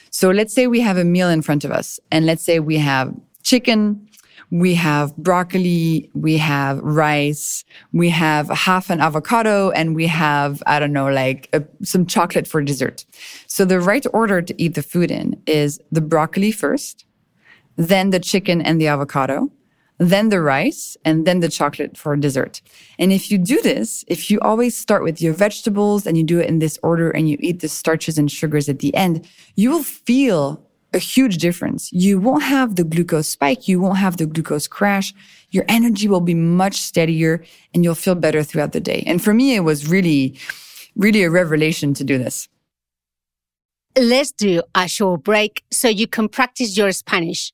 [0.10, 2.78] So let's say we have a meal in front of us, and let's say we
[2.78, 4.08] have chicken,
[4.54, 10.78] we have broccoli, we have rice, we have half an avocado, and we have, I
[10.78, 13.04] don't know, like a, some chocolate for dessert.
[13.48, 17.04] So the right order to eat the food in is the broccoli first,
[17.78, 19.52] then the chicken and the avocado,
[19.98, 22.62] then the rice, and then the chocolate for dessert.
[23.00, 26.40] And if you do this, if you always start with your vegetables and you do
[26.40, 29.72] it in this order and you eat the starches and sugars at the end, you
[29.72, 31.92] will feel a huge difference.
[31.92, 33.68] You won't have the glucose spike.
[33.68, 35.14] You won't have the glucose crash.
[35.52, 39.04] Your energy will be much steadier and you'll feel better throughout the day.
[39.06, 40.38] And for me, it was really,
[40.96, 42.48] really a revelation to do this.
[43.98, 47.54] Let's do a short break so you can practice your Spanish.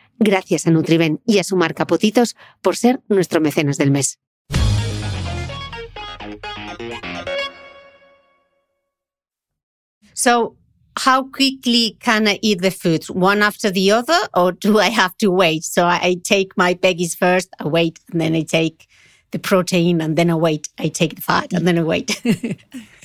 [0.19, 4.19] Gracias a Nutriben y a su marca Potitos por ser nuestro mecenas del mes.
[10.13, 10.55] So,
[10.97, 13.05] how quickly can I eat the food?
[13.09, 15.63] One after the other, or do I have to wait?
[15.63, 18.87] So I take my veggies first, I wait, and then I take
[19.31, 20.69] the protein, and then I wait.
[20.77, 22.21] I take the fat, and then I wait.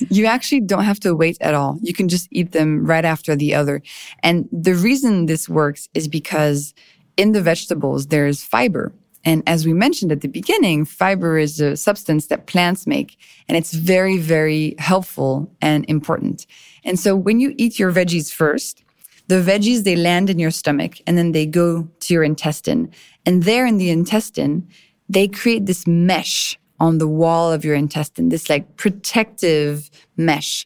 [0.09, 1.79] You actually don't have to wait at all.
[1.81, 3.81] You can just eat them right after the other.
[4.21, 6.75] And the reason this works is because
[7.17, 8.93] in the vegetables, there's fiber.
[9.25, 13.17] And as we mentioned at the beginning, fiber is a substance that plants make,
[13.49, 16.45] and it's very, very helpful and important.
[16.85, 18.83] And so when you eat your veggies first,
[19.27, 22.89] the veggies, they land in your stomach and then they go to your intestine.
[23.25, 24.65] And there in the intestine,
[25.09, 30.65] they create this mesh on the wall of your intestine, this like protective mesh.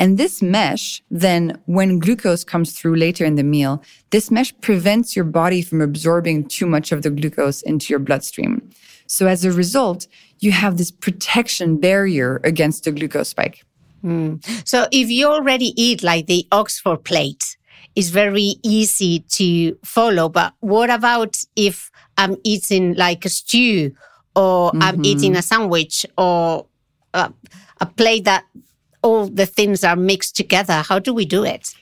[0.00, 5.14] And this mesh, then when glucose comes through later in the meal, this mesh prevents
[5.14, 8.70] your body from absorbing too much of the glucose into your bloodstream.
[9.06, 10.06] So as a result,
[10.38, 13.62] you have this protection barrier against the glucose spike.
[14.00, 14.36] Hmm.
[14.64, 17.58] So if you already eat like the Oxford plate,
[17.94, 20.30] it's very easy to follow.
[20.30, 23.94] But what about if I'm eating like a stew
[24.34, 25.04] or I'm mm-hmm.
[25.04, 26.64] eating a sandwich or
[27.12, 27.30] a,
[27.82, 28.46] a plate that
[29.02, 30.82] all the things are mixed together?
[30.86, 31.74] How do we do it?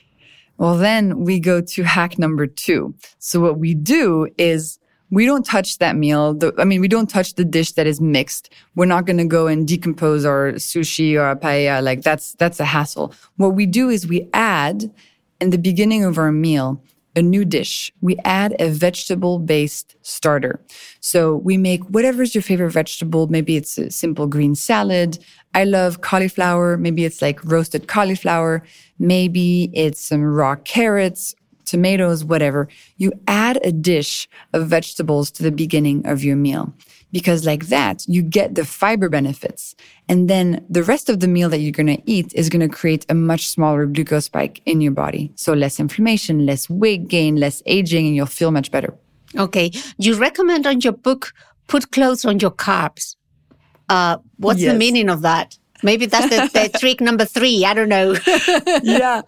[0.57, 2.93] Well, then we go to hack number two.
[3.19, 4.77] So what we do is
[5.09, 6.33] we don't touch that meal.
[6.33, 8.53] The, I mean, we don't touch the dish that is mixed.
[8.75, 11.81] We're not going to go and decompose our sushi or our paella.
[11.81, 13.13] Like that's, that's a hassle.
[13.37, 14.91] What we do is we add
[15.39, 16.83] in the beginning of our meal,
[17.15, 17.91] a new dish.
[18.01, 20.59] We add a vegetable based starter.
[20.99, 23.27] So we make whatever's your favorite vegetable.
[23.27, 25.19] Maybe it's a simple green salad.
[25.53, 26.77] I love cauliflower.
[26.77, 28.63] Maybe it's like roasted cauliflower.
[28.99, 32.67] Maybe it's some raw carrots, tomatoes, whatever.
[32.97, 36.73] You add a dish of vegetables to the beginning of your meal
[37.11, 39.75] because like that, you get the fiber benefits.
[40.07, 42.73] And then the rest of the meal that you're going to eat is going to
[42.73, 45.31] create a much smaller glucose spike in your body.
[45.35, 48.93] So less inflammation, less weight gain, less aging, and you'll feel much better.
[49.37, 49.71] Okay.
[49.97, 51.33] You recommend on your book,
[51.67, 53.15] put clothes on your carbs.
[53.89, 55.57] Uh, what's the meaning of that?
[55.81, 57.65] Maybe that's the, the trick number three.
[57.65, 58.15] I don't know.
[58.83, 59.21] yeah.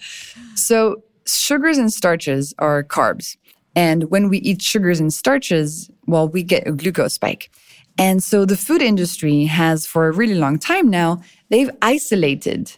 [0.55, 3.37] So sugars and starches are carbs.
[3.75, 7.49] And when we eat sugars and starches, well, we get a glucose spike.
[7.97, 12.71] And so the food industry has, for a really long time now, they've isolated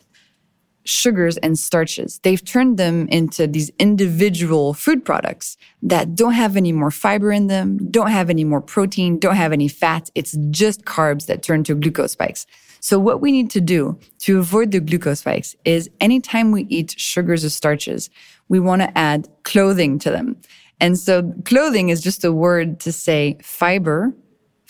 [0.86, 2.20] sugars and starches.
[2.24, 7.48] They've turned them into these individual food products that don't have any more fiber in
[7.48, 10.10] them, don't have any more protein, don't have any fat.
[10.14, 12.46] It's just carbs that turn to glucose spikes.
[12.82, 16.96] So what we need to do to avoid the glucose spikes is anytime we eat
[16.98, 18.10] sugars or starches,
[18.50, 20.36] we want to add clothing to them.
[20.82, 24.14] And so clothing is just a word to say fiber,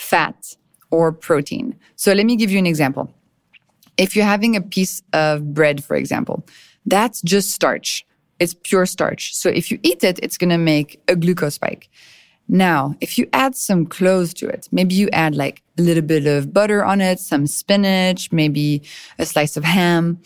[0.03, 0.55] fat,
[0.91, 1.75] or protein.
[1.95, 3.11] So let me give you an example.
[3.97, 6.45] If you're having a piece of bread, for example,
[6.85, 8.05] that's just starch.
[8.39, 9.33] It's pure starch.
[9.35, 11.89] So if you eat it, it's going to make a glucose spike.
[12.47, 16.27] Now, if you add some clothes to it, maybe you add like a little bit
[16.27, 18.83] of butter on it, some spinach, maybe
[19.17, 20.19] a slice of ham,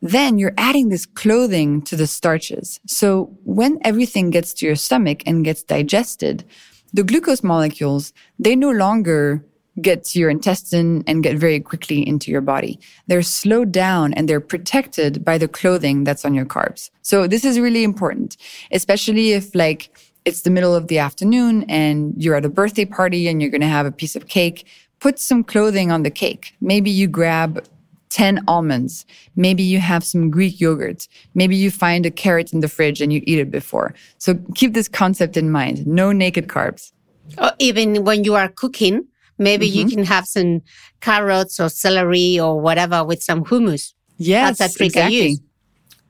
[0.00, 2.80] then you're adding this clothing to the starches.
[2.86, 6.44] So when everything gets to your stomach and gets digested,
[6.92, 9.44] the glucose molecules, they no longer
[9.80, 12.80] get to your intestine and get very quickly into your body.
[13.06, 16.90] They're slowed down and they're protected by the clothing that's on your carbs.
[17.02, 18.36] So this is really important,
[18.72, 19.90] especially if like
[20.24, 23.60] it's the middle of the afternoon and you're at a birthday party and you're going
[23.60, 24.66] to have a piece of cake.
[25.00, 26.54] Put some clothing on the cake.
[26.60, 27.64] Maybe you grab
[28.10, 29.04] 10 almonds.
[29.36, 31.08] Maybe you have some Greek yogurt.
[31.34, 33.94] Maybe you find a carrot in the fridge and you eat it before.
[34.18, 35.86] So keep this concept in mind.
[35.86, 36.92] No naked carbs.
[37.36, 39.06] Or even when you are cooking,
[39.38, 39.88] Maybe mm-hmm.
[39.88, 40.62] you can have some
[41.00, 43.94] carrots or celery or whatever with some hummus.
[44.18, 45.16] Yes, That's a trick exactly.
[45.16, 45.40] I use.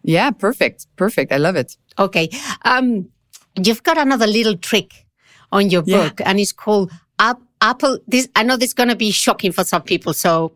[0.02, 0.86] Yeah, perfect.
[0.96, 1.32] Perfect.
[1.32, 1.76] I love it.
[1.98, 2.30] Okay.
[2.64, 3.10] Um,
[3.62, 5.06] you've got another little trick
[5.52, 6.30] on your book yeah.
[6.30, 7.98] and it's called apple.
[8.06, 10.14] This, I know this is going to be shocking for some people.
[10.14, 10.52] So,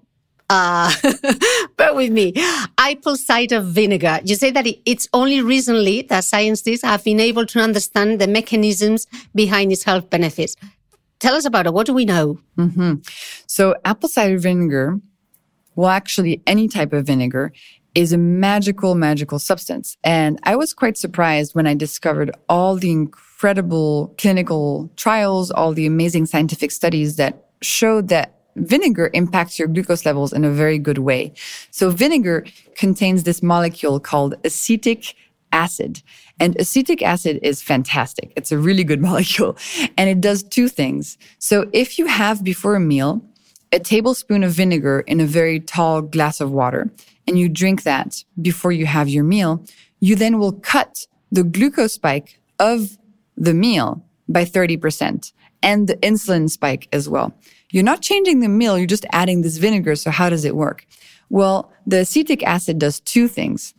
[0.53, 0.93] uh,
[1.77, 2.35] bear with me.
[2.79, 4.21] Apple cider vinegar.
[4.25, 9.07] You say that it's only recently that scientists have been able to understand the mechanisms
[9.35, 10.57] behind its health benefits.
[11.21, 11.73] Tell us about it.
[11.73, 12.39] What do we know?
[12.59, 12.95] Mm-hmm.
[13.47, 15.01] So, apple cider vinegar,
[15.75, 17.53] well, actually, any type of vinegar
[17.95, 19.97] is a magical, magical substance.
[20.05, 25.87] And I was quite surprised when I discovered all the incredible clinical trials, all the
[25.87, 30.99] amazing scientific studies that showed that vinegar impacts your glucose levels in a very good
[30.99, 31.33] way.
[31.71, 32.45] So vinegar
[32.77, 35.15] contains this molecule called acetic
[35.53, 36.03] acid.
[36.41, 38.33] And acetic acid is fantastic.
[38.37, 39.57] It's a really good molecule
[39.97, 41.19] and it does two things.
[41.39, 43.23] So if you have before a meal
[43.73, 46.91] a tablespoon of vinegar in a very tall glass of water
[47.27, 49.65] and you drink that before you have your meal,
[50.01, 52.99] you then will cut the glucose spike of
[53.37, 55.33] the meal by 30%
[55.63, 57.35] and the insulin spike as well.
[57.73, 59.97] You're not changing the meal, you're just adding this vinegar.
[59.97, 60.87] So how does it work?
[61.31, 63.75] Well, the acetic acid does two things.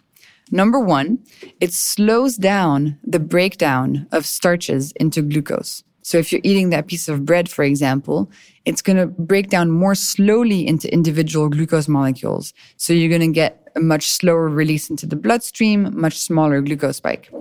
[0.51, 1.19] Number one,
[1.61, 5.83] it slows down the breakdown of starches into glucose.
[6.01, 8.29] So if you're eating that piece of bread, for example,
[8.65, 12.53] it's going to break down more slowly into individual glucose molecules.
[12.77, 16.97] So you're going to get a much slower release into the bloodstream, much smaller glucose
[16.97, 17.31] spike.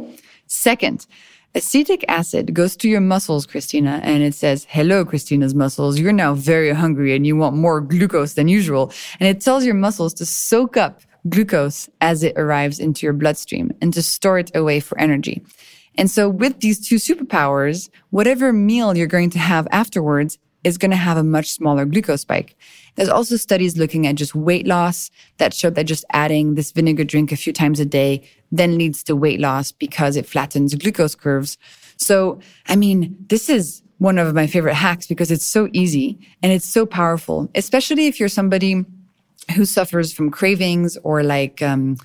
[0.46, 1.06] Second,
[1.54, 5.98] acetic acid goes to your muscles, Cristina, and it says, hello, Cristina's muscles.
[5.98, 8.92] You're now very hungry and you want more glucose than usual.
[9.20, 13.70] And it tells your muscles to soak up glucose as it arrives into your bloodstream
[13.80, 15.42] and to store it away for energy.
[15.96, 20.90] And so with these two superpowers, whatever meal you're going to have afterwards is going
[20.90, 22.56] to have a much smaller glucose spike.
[22.94, 27.04] There's also studies looking at just weight loss that showed that just adding this vinegar
[27.04, 31.14] drink a few times a day then leads to weight loss because it flattens glucose
[31.14, 31.56] curves.
[31.96, 36.52] So, I mean, this is one of my favorite hacks because it's so easy and
[36.52, 38.84] it's so powerful, especially if you're somebody
[39.56, 41.96] who suffers from cravings or like um,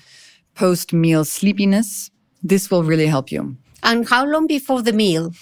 [0.54, 2.10] post meal sleepiness,
[2.42, 3.56] this will really help you.
[3.82, 5.32] And how long before the meal?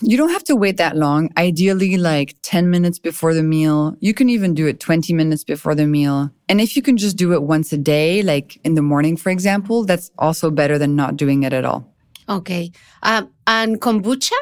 [0.00, 1.30] You don't have to wait that long.
[1.36, 3.96] Ideally, like 10 minutes before the meal.
[4.00, 6.30] You can even do it 20 minutes before the meal.
[6.48, 9.30] And if you can just do it once a day, like in the morning, for
[9.30, 11.86] example, that's also better than not doing it at all.
[12.28, 12.72] Okay.
[13.02, 14.32] Um, and kombucha?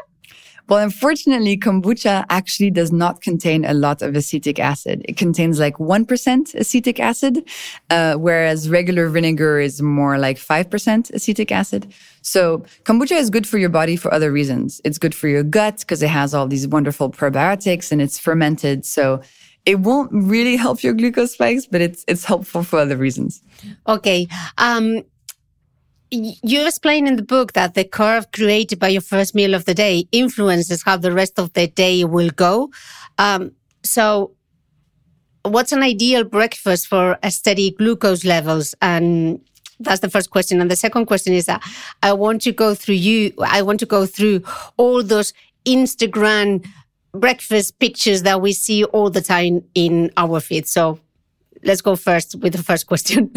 [0.70, 5.02] Well, unfortunately, kombucha actually does not contain a lot of acetic acid.
[5.04, 7.42] It contains like 1% acetic acid,
[7.90, 11.92] uh, whereas regular vinegar is more like 5% acetic acid.
[12.22, 14.80] So kombucha is good for your body for other reasons.
[14.84, 18.84] It's good for your gut because it has all these wonderful probiotics and it's fermented.
[18.84, 19.22] So
[19.66, 23.42] it won't really help your glucose spikes, but it's it's helpful for other reasons.
[23.86, 24.26] Okay.
[24.58, 25.02] Um,
[26.10, 29.74] you explain in the book that the curve created by your first meal of the
[29.74, 32.70] day influences how the rest of the day will go.
[33.18, 33.52] Um,
[33.84, 34.34] so,
[35.44, 38.74] what's an ideal breakfast for a steady glucose levels?
[38.82, 39.40] And
[39.80, 40.60] that's the first question.
[40.60, 41.62] And the second question is that
[42.02, 43.32] I want to go through you.
[43.40, 44.42] I want to go through
[44.76, 45.32] all those
[45.64, 46.66] Instagram
[47.12, 50.68] breakfast pictures that we see all the time in our feed.
[50.68, 51.00] So,
[51.62, 53.30] let's go first with the first question.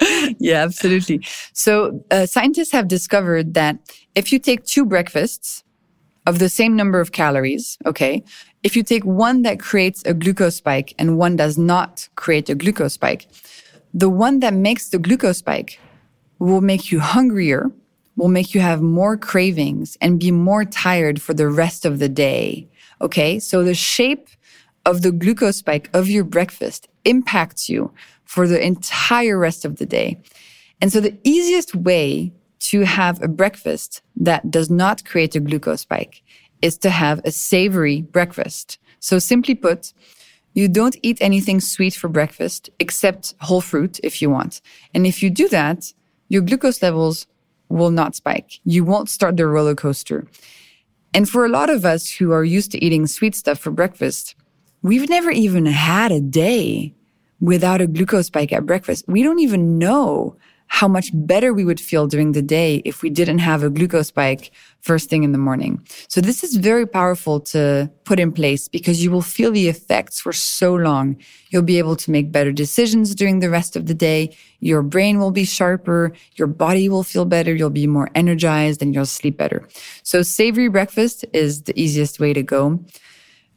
[0.38, 1.24] yeah, absolutely.
[1.52, 3.78] So uh, scientists have discovered that
[4.14, 5.64] if you take two breakfasts
[6.26, 8.22] of the same number of calories, okay,
[8.62, 12.54] if you take one that creates a glucose spike and one does not create a
[12.54, 13.26] glucose spike,
[13.92, 15.80] the one that makes the glucose spike
[16.38, 17.70] will make you hungrier,
[18.16, 22.08] will make you have more cravings and be more tired for the rest of the
[22.08, 22.68] day.
[23.00, 23.38] Okay.
[23.38, 24.28] So the shape
[24.86, 27.92] of the glucose spike of your breakfast impacts you
[28.24, 30.20] for the entire rest of the day.
[30.80, 35.80] And so the easiest way to have a breakfast that does not create a glucose
[35.80, 36.22] spike
[36.62, 38.78] is to have a savory breakfast.
[39.00, 39.92] So simply put,
[40.52, 44.60] you don't eat anything sweet for breakfast except whole fruit if you want.
[44.94, 45.92] And if you do that,
[46.28, 47.26] your glucose levels
[47.68, 48.60] will not spike.
[48.64, 50.26] You won't start the roller coaster.
[51.14, 54.34] And for a lot of us who are used to eating sweet stuff for breakfast,
[54.82, 56.94] we've never even had a day
[57.40, 59.04] without a glucose spike at breakfast.
[59.08, 60.36] We don't even know
[60.70, 64.06] how much better we would feel during the day if we didn't have a glucose
[64.06, 64.52] spike
[64.82, 65.84] first thing in the morning.
[66.06, 70.20] So this is very powerful to put in place because you will feel the effects
[70.20, 71.16] for so long.
[71.50, 74.34] You'll be able to make better decisions during the rest of the day.
[74.60, 76.12] Your brain will be sharper.
[76.36, 77.52] Your body will feel better.
[77.52, 79.68] You'll be more energized and you'll sleep better.
[80.04, 82.82] So savory breakfast is the easiest way to go.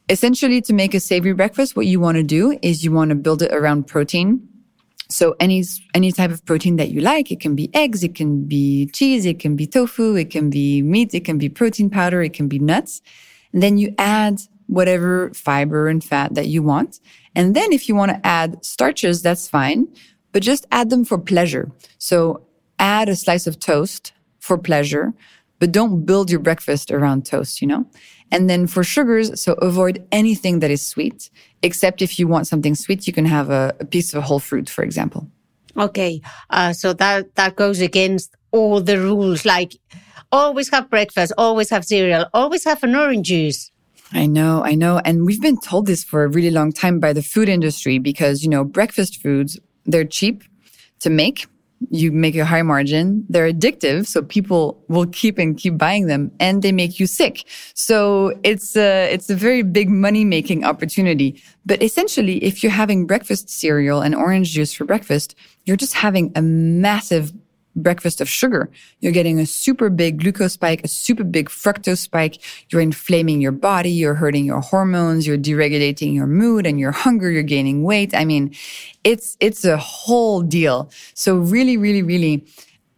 [0.09, 3.15] Essentially, to make a savory breakfast, what you want to do is you want to
[3.15, 4.49] build it around protein.
[5.13, 8.45] So any any type of protein that you like, it can be eggs, it can
[8.45, 12.23] be cheese, it can be tofu, it can be meat, it can be protein powder,
[12.23, 13.01] it can be nuts.
[13.53, 16.99] And then you add whatever fiber and fat that you want.
[17.35, 19.87] And then if you want to add starches, that's fine,
[20.31, 21.71] but just add them for pleasure.
[21.99, 22.41] So
[22.79, 25.13] add a slice of toast for pleasure,
[25.59, 27.85] but don't build your breakfast around toast, you know?
[28.31, 31.29] And then for sugars, so avoid anything that is sweet,
[31.63, 34.69] except if you want something sweet, you can have a, a piece of whole fruit,
[34.69, 35.27] for example.
[35.77, 36.21] Okay.
[36.49, 39.75] Uh, so that, that goes against all the rules, like
[40.31, 43.71] always have breakfast, always have cereal, always have an orange juice.
[44.11, 45.01] I know, I know.
[45.03, 48.43] And we've been told this for a really long time by the food industry because,
[48.43, 50.43] you know, breakfast foods, they're cheap
[50.99, 51.47] to make
[51.89, 53.25] you make a high margin.
[53.29, 54.07] They're addictive.
[54.07, 57.45] So people will keep and keep buying them and they make you sick.
[57.73, 61.41] So it's a, it's a very big money making opportunity.
[61.65, 66.31] But essentially, if you're having breakfast cereal and orange juice for breakfast, you're just having
[66.35, 67.31] a massive
[67.75, 68.69] breakfast of sugar.
[68.99, 72.39] You're getting a super big glucose spike, a super big fructose spike.
[72.69, 73.91] You're inflaming your body.
[73.91, 75.25] You're hurting your hormones.
[75.25, 77.31] You're deregulating your mood and your hunger.
[77.31, 78.13] You're gaining weight.
[78.15, 78.53] I mean,
[79.03, 80.91] it's, it's a whole deal.
[81.13, 82.45] So really, really, really,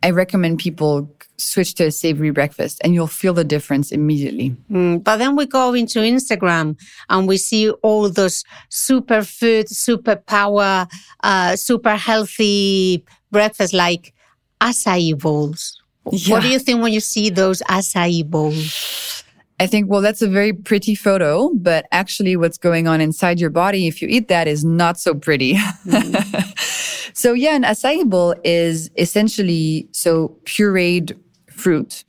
[0.03, 4.55] I recommend people switch to a savory breakfast and you'll feel the difference immediately.
[4.71, 6.77] Mm, but then we go into Instagram
[7.09, 10.87] and we see all those super food, super power,
[11.23, 14.13] uh, super healthy breakfasts like
[14.61, 15.81] acai bowls.
[16.11, 16.35] Yeah.
[16.35, 19.23] What do you think when you see those acai bowls?
[19.59, 23.49] I think, well, that's a very pretty photo, but actually what's going on inside your
[23.49, 25.53] body if you eat that is not so pretty.
[25.55, 27.13] Mm.
[27.13, 31.17] so yeah, an acai bowl is essentially so pureed
[31.49, 32.03] fruit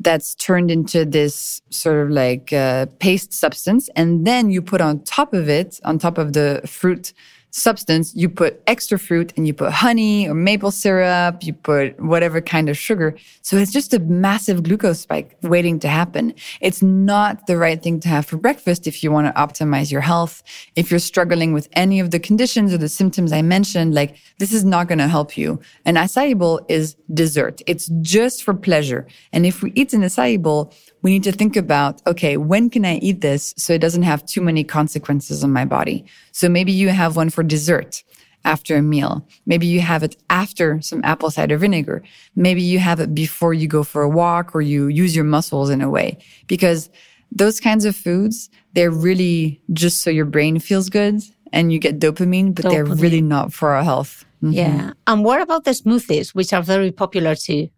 [0.00, 3.88] that's turned into this sort of like uh, paste substance.
[3.96, 7.14] And then you put on top of it, on top of the fruit
[7.54, 12.40] substance, you put extra fruit and you put honey or maple syrup, you put whatever
[12.40, 13.16] kind of sugar.
[13.42, 16.34] So it's just a massive glucose spike waiting to happen.
[16.60, 20.00] It's not the right thing to have for breakfast if you want to optimize your
[20.00, 20.42] health.
[20.74, 24.52] If you're struggling with any of the conditions or the symptoms I mentioned, like this
[24.52, 25.60] is not going to help you.
[25.84, 27.62] An acai bowl is dessert.
[27.68, 29.06] It's just for pleasure.
[29.32, 30.72] And if we eat an acai bowl,
[31.04, 34.24] we need to think about, okay, when can I eat this so it doesn't have
[34.24, 36.06] too many consequences on my body?
[36.32, 38.02] So maybe you have one for dessert
[38.46, 39.28] after a meal.
[39.44, 42.02] Maybe you have it after some apple cider vinegar.
[42.36, 45.68] Maybe you have it before you go for a walk or you use your muscles
[45.68, 46.88] in a way because
[47.30, 51.98] those kinds of foods, they're really just so your brain feels good and you get
[51.98, 52.70] dopamine, but dopamine.
[52.70, 54.24] they're really not for our health.
[54.42, 54.52] Mm-hmm.
[54.52, 54.92] Yeah.
[55.06, 57.68] And what about the smoothies, which are very popular too?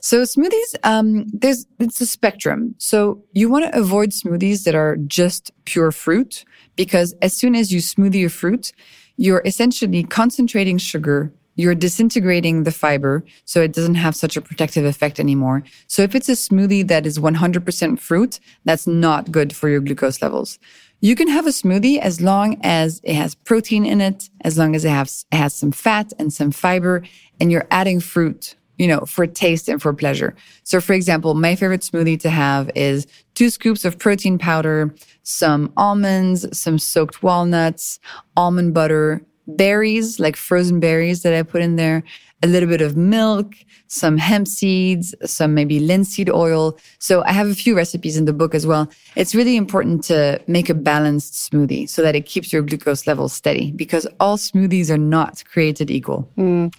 [0.00, 2.74] So smoothies, um, there's, it's a spectrum.
[2.78, 6.44] So you want to avoid smoothies that are just pure fruit
[6.76, 8.72] because as soon as you smoothie your fruit,
[9.16, 11.32] you're essentially concentrating sugar.
[11.56, 15.62] You're disintegrating the fiber so it doesn't have such a protective effect anymore.
[15.88, 20.22] So if it's a smoothie that is 100% fruit, that's not good for your glucose
[20.22, 20.58] levels.
[21.02, 24.74] You can have a smoothie as long as it has protein in it, as long
[24.74, 27.02] as it has, it has some fat and some fiber,
[27.38, 30.34] and you're adding fruit you know, for taste and for pleasure.
[30.64, 35.70] So for example, my favorite smoothie to have is two scoops of protein powder, some
[35.76, 38.00] almonds, some soaked walnuts,
[38.38, 42.02] almond butter, berries, like frozen berries that I put in there,
[42.42, 43.54] a little bit of milk,
[43.88, 46.78] some hemp seeds, some maybe linseed oil.
[47.00, 48.88] So I have a few recipes in the book as well.
[49.14, 53.34] It's really important to make a balanced smoothie so that it keeps your glucose levels
[53.34, 56.30] steady because all smoothies are not created equal.
[56.38, 56.72] Mm.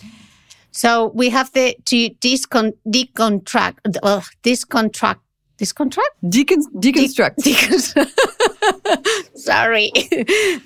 [0.71, 5.19] So we have the to discon, decontract, well, discontract,
[5.57, 6.13] discontract?
[6.23, 7.35] Decon, deconstruct.
[7.35, 9.37] De- deconstruct.
[9.37, 9.91] sorry.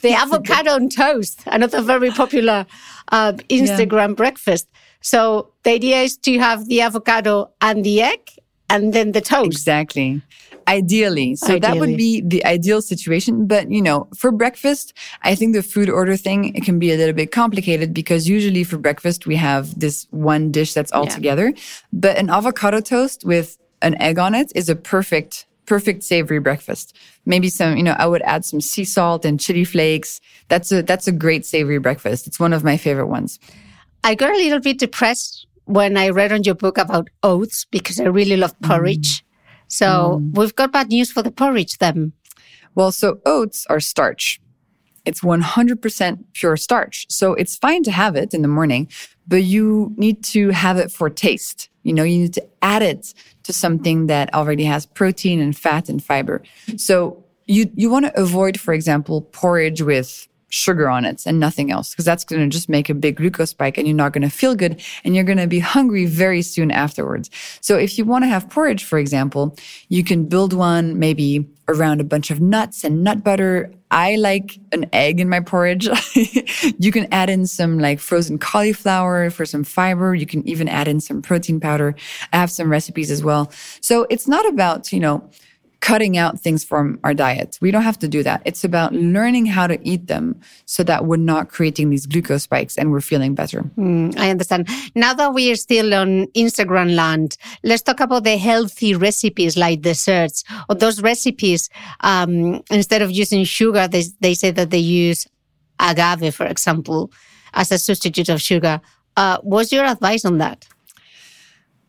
[0.02, 2.66] the avocado on toast, another very popular
[3.12, 4.16] uh, Instagram yeah.
[4.16, 4.68] breakfast.
[5.02, 8.32] So the idea is to have the avocado and the egg
[8.70, 9.48] and then the toast.
[9.48, 10.22] Exactly.
[10.68, 11.36] Ideally.
[11.36, 11.60] So Ideally.
[11.60, 13.46] that would be the ideal situation.
[13.46, 16.98] But, you know, for breakfast, I think the food order thing, it can be a
[16.98, 21.16] little bit complicated because usually for breakfast, we have this one dish that's all yeah.
[21.16, 21.54] together.
[21.94, 26.96] But an avocado toast with an egg on it is a perfect perfect savory breakfast.
[27.26, 30.22] Maybe some, you know, I would add some sea salt and chili flakes.
[30.48, 32.28] That's a that's a great savory breakfast.
[32.28, 33.40] It's one of my favorite ones.
[34.04, 38.00] I got a little bit depressed when I read on your book about oats because
[38.00, 39.22] I really love porridge.
[39.22, 39.25] Mm.
[39.68, 40.38] So mm.
[40.38, 42.14] we've got bad news for the porridge then.
[42.76, 44.40] Well, so oats are starch.
[45.06, 47.06] It's 100% pure starch.
[47.10, 48.90] So it's fine to have it in the morning,
[49.28, 51.70] but you need to have it for taste.
[51.84, 53.14] You know, you need to add it
[53.44, 56.42] to something that already has protein and fat and fiber.
[56.78, 61.72] So you, you want to avoid, for example, porridge with sugar on it and nothing
[61.72, 64.22] else because that's going to just make a big glucose spike and you're not going
[64.22, 67.30] to feel good and you're going to be hungry very soon afterwards.
[67.62, 69.56] So if you want to have porridge, for example,
[69.90, 73.72] you can build one maybe around a bunch of nuts and nut butter.
[73.90, 75.88] I like an egg in my porridge.
[76.80, 80.14] you can add in some like frozen cauliflower for some fiber.
[80.14, 81.96] You can even add in some protein powder.
[82.34, 83.52] I have some recipes as well.
[83.82, 85.30] So it's not about, you know,
[85.86, 87.60] cutting out things from our diet.
[87.62, 88.42] We don't have to do that.
[88.44, 92.76] It's about learning how to eat them so that we're not creating these glucose spikes
[92.76, 93.62] and we're feeling better.
[93.78, 94.68] Mm, I understand.
[94.96, 99.82] Now that we are still on Instagram land, let's talk about the healthy recipes like
[99.82, 101.70] desserts or those recipes.
[102.00, 105.28] Um, instead of using sugar, they, they say that they use
[105.80, 107.12] agave, for example,
[107.54, 108.82] as a substitute of sugar.
[109.18, 110.66] Uh, what's your advice on that?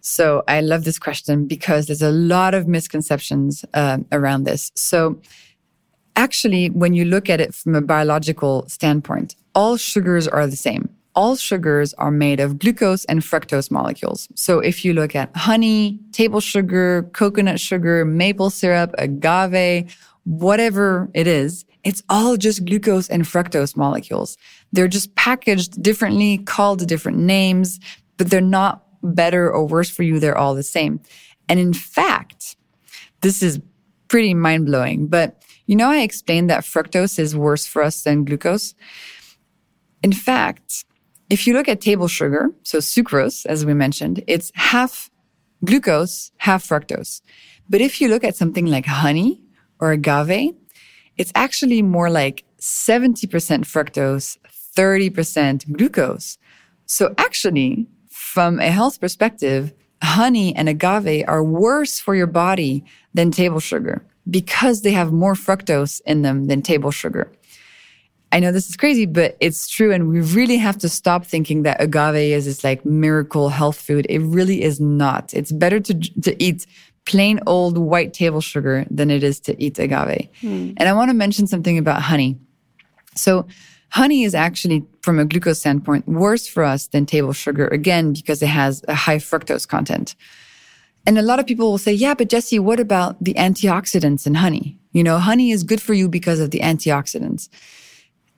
[0.08, 4.70] So I love this question because there's a lot of misconceptions uh, around this.
[4.76, 5.20] So
[6.14, 10.88] actually, when you look at it from a biological standpoint, all sugars are the same.
[11.16, 14.28] All sugars are made of glucose and fructose molecules.
[14.36, 21.26] So if you look at honey, table sugar, coconut sugar, maple syrup, agave, whatever it
[21.26, 24.38] is, it's all just glucose and fructose molecules.
[24.72, 27.80] They're just packaged differently, called different names,
[28.18, 31.00] but they're not better or worse for you, they're all the same.
[31.48, 32.56] And in fact,
[33.20, 33.60] this is
[34.08, 38.24] pretty mind blowing, but you know, I explained that fructose is worse for us than
[38.24, 38.74] glucose.
[40.02, 40.84] In fact,
[41.28, 45.10] if you look at table sugar, so sucrose, as we mentioned, it's half
[45.64, 47.20] glucose, half fructose.
[47.68, 49.42] But if you look at something like honey
[49.80, 50.54] or agave,
[51.16, 53.28] it's actually more like 70%
[53.64, 54.38] fructose,
[54.76, 56.38] 30% glucose.
[56.84, 57.88] So actually,
[58.36, 59.72] from a health perspective,
[60.02, 62.84] honey and agave are worse for your body
[63.14, 67.32] than table sugar because they have more fructose in them than table sugar.
[68.32, 69.90] I know this is crazy, but it's true.
[69.90, 74.04] And we really have to stop thinking that agave is this like miracle health food.
[74.10, 75.32] It really is not.
[75.32, 76.66] It's better to, to eat
[77.06, 80.28] plain old white table sugar than it is to eat agave.
[80.42, 80.74] Mm.
[80.76, 82.36] And I want to mention something about honey.
[83.14, 83.46] So
[83.90, 88.42] Honey is actually, from a glucose standpoint, worse for us than table sugar, again, because
[88.42, 90.14] it has a high fructose content.
[91.06, 94.34] And a lot of people will say, yeah, but Jessie, what about the antioxidants in
[94.34, 94.76] honey?
[94.92, 97.48] You know, honey is good for you because of the antioxidants.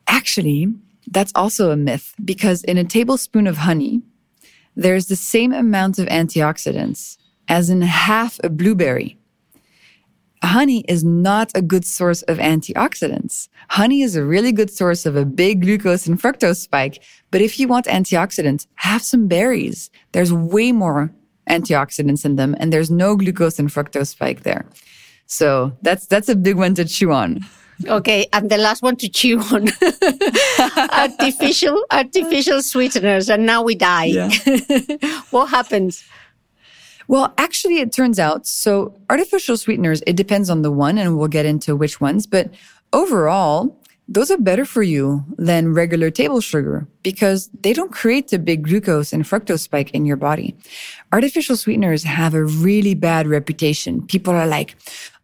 [0.07, 0.75] Actually,
[1.11, 4.03] that's also a myth because in a tablespoon of honey,
[4.77, 7.17] there's the same amount of antioxidants
[7.49, 9.19] as in half a blueberry
[10.43, 13.49] honey is not a good source of antioxidants.
[13.69, 17.03] Honey is a really good source of a big glucose and fructose spike.
[17.31, 19.91] But if you want antioxidants, have some berries.
[20.13, 21.13] There's way more
[21.49, 24.67] antioxidants in them and there's no glucose and fructose spike there.
[25.27, 27.45] So that's, that's a big one to chew on.
[27.87, 29.69] Okay, and the last one to chew on.
[30.93, 34.07] artificial, artificial sweeteners, and now we die.
[34.07, 34.31] Yeah.
[35.31, 36.05] what happens?
[37.09, 41.29] Well, actually, it turns out so artificial sweeteners, it depends on the one, and we'll
[41.29, 42.27] get into which ones.
[42.27, 42.51] But
[42.93, 43.75] overall,
[44.07, 48.63] those are better for you than regular table sugar because they don't create the big
[48.63, 50.55] glucose and fructose spike in your body.
[51.13, 54.07] Artificial sweeteners have a really bad reputation.
[54.07, 54.77] People are like,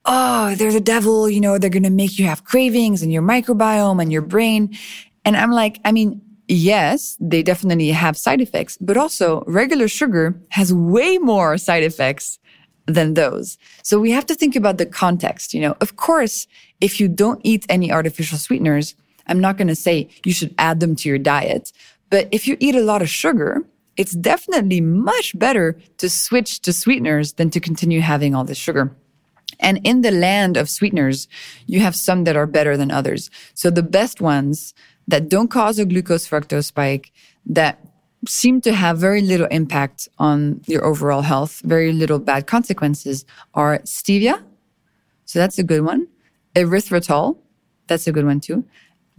[0.07, 1.31] Oh, they're the devil.
[1.31, 4.77] You know, they're going to make you have cravings and your microbiome and your brain.
[5.25, 10.35] And I'm like, I mean, yes, they definitely have side effects, but also regular sugar
[10.51, 12.39] has way more side effects
[12.87, 13.57] than those.
[13.83, 15.55] So we have to think about the context.
[15.55, 16.47] You know, of course,
[16.81, 18.95] if you don't eat any artificial sweeteners,
[19.27, 21.73] I'm not going to say you should add them to your diet.
[22.11, 23.63] But if you eat a lot of sugar,
[23.97, 28.95] it's definitely much better to switch to sweeteners than to continue having all this sugar.
[29.61, 31.29] And in the land of sweeteners,
[31.67, 33.31] you have some that are better than others.
[33.55, 34.75] So the best ones
[35.09, 37.13] that don't cause a glucose fructose spike,
[37.47, 37.79] that
[38.29, 43.25] seem to have very little impact on your overall health, very little bad consequences
[43.55, 44.43] are stevia.
[45.27, 46.09] So that's a good one.
[46.55, 47.39] Erythritol.
[47.87, 48.65] That's a good one too.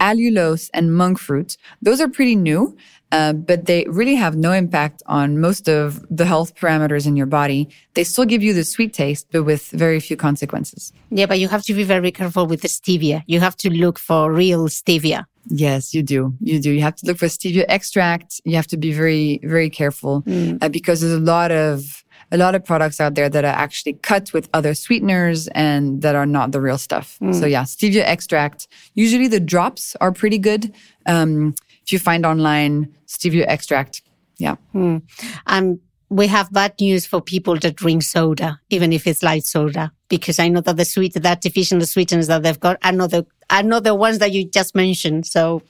[0.00, 1.56] Allulose and monk fruit.
[1.80, 2.76] Those are pretty new,
[3.12, 7.26] uh, but they really have no impact on most of the health parameters in your
[7.26, 7.68] body.
[7.94, 10.92] They still give you the sweet taste, but with very few consequences.
[11.10, 13.22] Yeah, but you have to be very careful with the stevia.
[13.26, 15.24] You have to look for real stevia.
[15.48, 16.34] Yes, you do.
[16.40, 16.70] You do.
[16.70, 18.40] You have to look for stevia extract.
[18.44, 20.62] You have to be very, very careful mm.
[20.62, 23.92] uh, because there's a lot of a lot of products out there that are actually
[23.92, 27.18] cut with other sweeteners and that are not the real stuff.
[27.22, 27.38] Mm.
[27.38, 28.66] So yeah, stevia extract.
[28.94, 30.74] Usually the drops are pretty good.
[31.06, 34.02] Um, if you find online stevia extract,
[34.38, 34.56] yeah.
[34.74, 35.02] Mm.
[35.46, 35.78] And
[36.08, 40.38] we have bad news for people that drink soda, even if it's light soda, because
[40.38, 43.62] I know that the sweet, the artificial sweeteners that they've got are not the, are
[43.62, 45.26] not the ones that you just mentioned.
[45.26, 45.62] So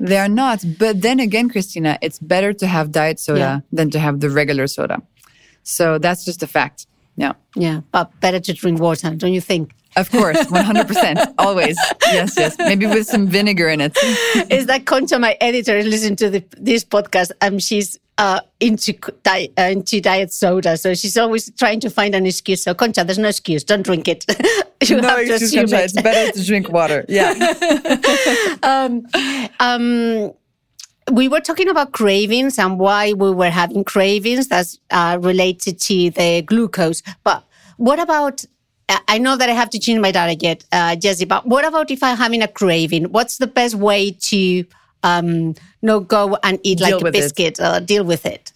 [0.00, 0.64] they are not.
[0.78, 3.60] But then again, Cristina, it's better to have diet soda yeah.
[3.72, 5.00] than to have the regular soda.
[5.62, 6.86] So that's just a fact.
[7.16, 7.32] Yeah.
[7.54, 7.80] Yeah.
[7.92, 9.74] But better to drink water, don't you think?
[9.96, 11.34] Of course, 100%.
[11.38, 11.76] always.
[12.06, 12.56] Yes, yes.
[12.58, 13.96] Maybe with some vinegar in it.
[14.50, 18.92] Is that Concha, my editor, is listening to the, this podcast, and she's uh, into,
[19.22, 20.76] di- uh, into diet soda.
[20.76, 22.62] So she's always trying to find an excuse.
[22.62, 23.62] So, Concha, there's no excuse.
[23.64, 24.24] Don't drink it.
[24.88, 25.76] you no have to excuse, Concha.
[25.76, 25.84] It.
[25.84, 27.04] It's better to drink water.
[27.08, 27.32] Yeah.
[28.62, 29.06] um,
[29.60, 30.32] um,
[31.12, 36.10] we were talking about cravings and why we were having cravings that's uh, related to
[36.10, 37.02] the glucose.
[37.24, 37.44] But
[37.76, 38.44] what about,
[38.88, 41.90] I know that I have to change my diet yet, uh, Jessie, but what about
[41.90, 43.04] if I'm having a craving?
[43.04, 44.64] What's the best way to
[45.02, 48.52] um, no go and eat deal like a biscuit or deal with it?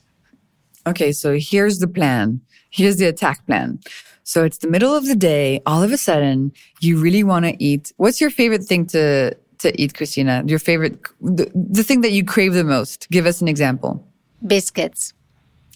[0.87, 2.41] Okay, so here's the plan.
[2.71, 3.81] Here's the attack plan.
[4.25, 5.63] So it's the middle of the day.
[5.65, 7.93] All of a sudden, you really want to eat.
[7.97, 10.45] What's your favorite thing to to eat, Cristina?
[10.47, 13.09] Your favorite, the, the thing that you crave the most?
[13.11, 14.07] Give us an example.
[14.47, 15.15] Biscuits.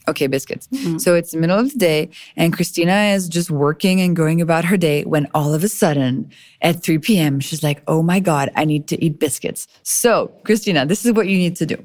[0.09, 0.69] Okay, biscuits.
[0.69, 0.99] Mm-hmm.
[0.99, 4.65] So it's the middle of the day and Cristina is just working and going about
[4.65, 6.31] her day when all of a sudden
[6.61, 7.41] at 3 p.m.
[7.41, 9.69] she's like, Oh my God, I need to eat biscuits.
[9.83, 11.85] So Cristina, this is what you need to do.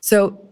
[0.00, 0.49] So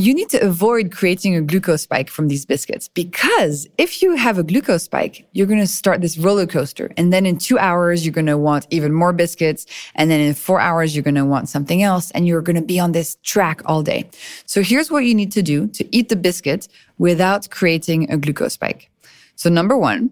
[0.00, 4.38] you need to avoid creating a glucose spike from these biscuits because if you have
[4.38, 6.90] a glucose spike, you're going to start this roller coaster.
[6.96, 9.66] And then in two hours, you're going to want even more biscuits.
[9.94, 12.10] And then in four hours, you're going to want something else.
[12.12, 14.08] And you're going to be on this track all day.
[14.46, 18.54] So here's what you need to do to eat the biscuit without creating a glucose
[18.54, 18.90] spike.
[19.36, 20.10] So number one,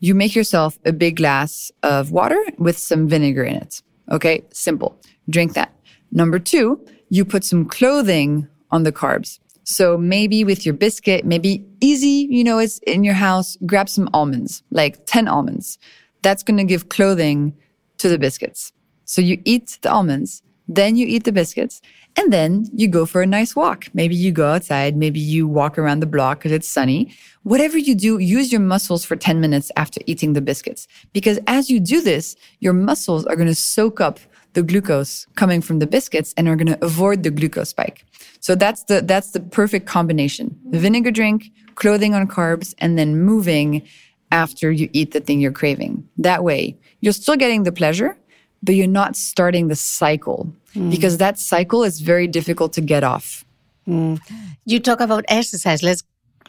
[0.00, 3.82] you make yourself a big glass of water with some vinegar in it.
[4.10, 4.42] Okay.
[4.52, 4.98] Simple.
[5.28, 5.72] Drink that.
[6.10, 9.38] Number two, you put some clothing on the carbs.
[9.64, 14.08] So maybe with your biscuit, maybe easy, you know, it's in your house, grab some
[14.12, 15.78] almonds, like 10 almonds.
[16.22, 17.54] That's going to give clothing
[17.98, 18.72] to the biscuits.
[19.04, 21.80] So you eat the almonds, then you eat the biscuits,
[22.16, 23.86] and then you go for a nice walk.
[23.94, 27.14] Maybe you go outside, maybe you walk around the block because it's sunny.
[27.42, 30.88] Whatever you do, use your muscles for 10 minutes after eating the biscuits.
[31.12, 34.18] Because as you do this, your muscles are going to soak up
[34.54, 38.04] the glucose coming from the biscuits and are going to avoid the glucose spike.
[38.40, 40.58] So that's the, that's the perfect combination.
[40.70, 43.82] The vinegar drink, clothing on carbs, and then moving
[44.30, 46.08] after you eat the thing you're craving.
[46.18, 48.16] That way, you're still getting the pleasure,
[48.62, 50.90] but you're not starting the cycle mm.
[50.90, 53.44] because that cycle is very difficult to get off.
[53.86, 54.20] Mm.
[54.64, 55.82] You talk about exercise.
[55.82, 56.02] Let's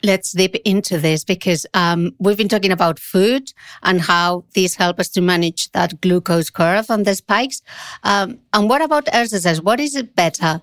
[0.03, 4.99] let's dip into this because um, we've been talking about food and how these help
[4.99, 7.61] us to manage that glucose curve and the spikes.
[8.03, 9.61] Um, and what about exercise?
[9.61, 10.61] What is it better,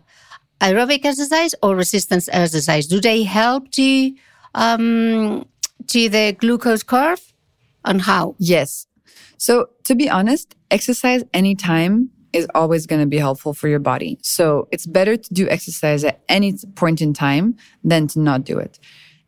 [0.61, 2.87] aerobic exercise or resistance exercise?
[2.87, 4.15] Do they help to
[4.55, 5.47] um,
[5.87, 7.33] to the glucose curve,
[7.85, 8.35] and how?
[8.39, 8.87] Yes.
[9.39, 14.19] So to be honest, exercise anytime is always going to be helpful for your body.
[14.23, 18.59] So it's better to do exercise at any point in time than to not do
[18.59, 18.79] it.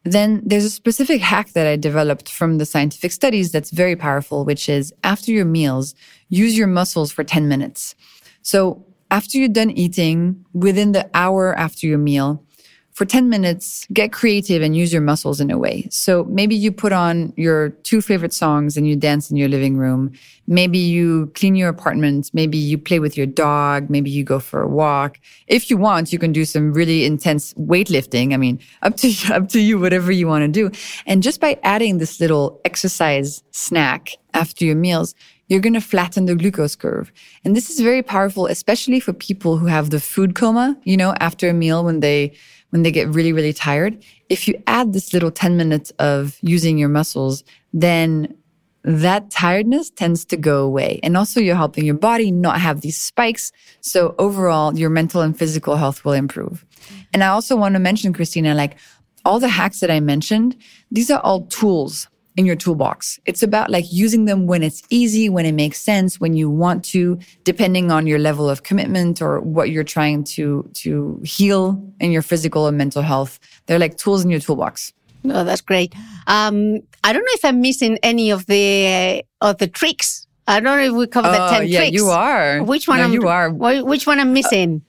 [0.04, 4.44] Then there's a specific hack that I developed from the scientific studies that's very powerful,
[4.44, 5.94] which is after your meals,
[6.28, 7.94] use your muscles for 10 minutes.
[8.42, 12.44] So after you're done eating, within the hour after your meal,
[12.92, 15.88] for 10 minutes, get creative and use your muscles in a way.
[15.90, 19.78] So maybe you put on your two favorite songs and you dance in your living
[19.78, 20.12] room.
[20.46, 22.30] Maybe you clean your apartment.
[22.34, 23.88] Maybe you play with your dog.
[23.88, 25.18] Maybe you go for a walk.
[25.46, 28.34] If you want, you can do some really intense weightlifting.
[28.34, 30.70] I mean, up to, up to you, whatever you want to do.
[31.06, 35.14] And just by adding this little exercise snack after your meals,
[35.48, 37.12] you're going to flatten the glucose curve.
[37.44, 41.14] And this is very powerful, especially for people who have the food coma, you know,
[41.20, 42.32] after a meal when they,
[42.72, 46.78] when they get really, really tired, if you add this little 10 minutes of using
[46.78, 47.44] your muscles,
[47.74, 48.34] then
[48.82, 50.98] that tiredness tends to go away.
[51.02, 53.52] And also you're helping your body not have these spikes.
[53.82, 56.64] So overall, your mental and physical health will improve.
[57.12, 58.76] And I also want to mention, Cristina, like
[59.24, 60.56] all the hacks that I mentioned,
[60.90, 63.18] these are all tools in your toolbox.
[63.26, 66.84] It's about like using them when it's easy, when it makes sense, when you want
[66.86, 72.10] to, depending on your level of commitment or what you're trying to, to heal in
[72.10, 73.38] your physical and mental health.
[73.66, 74.92] They're like tools in your toolbox.
[75.24, 75.94] No, that's great.
[76.26, 80.26] Um, I don't know if I'm missing any of the uh, of the tricks.
[80.48, 81.94] I don't know if we covered oh, the ten yeah, tricks.
[81.94, 82.62] you are.
[82.64, 82.98] Which one?
[82.98, 83.50] No, I'm, you are.
[83.50, 84.82] Which one I'm missing?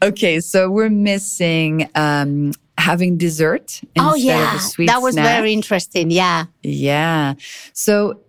[0.00, 2.52] Uh, okay, so we're missing um,
[2.82, 5.36] having dessert oh, instead oh yeah, of a sweet that was snack.
[5.36, 6.10] very interesting.
[6.10, 6.46] Yeah.
[6.62, 7.34] Yeah.
[7.72, 8.20] So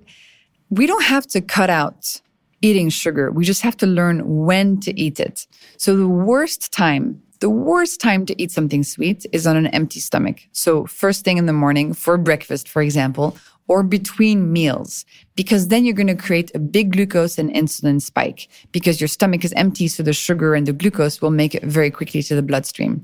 [0.69, 2.21] we don't have to cut out
[2.61, 3.31] eating sugar.
[3.31, 5.47] We just have to learn when to eat it.
[5.77, 9.99] So the worst time the worst time to eat something sweet is on an empty
[9.99, 10.37] stomach.
[10.53, 13.37] So first thing in the morning for breakfast, for example,
[13.73, 15.03] or between meals,
[15.33, 19.43] because then you're going to create a big glucose and insulin spike because your stomach
[19.43, 19.87] is empty.
[19.87, 23.03] So the sugar and the glucose will make it very quickly to the bloodstream.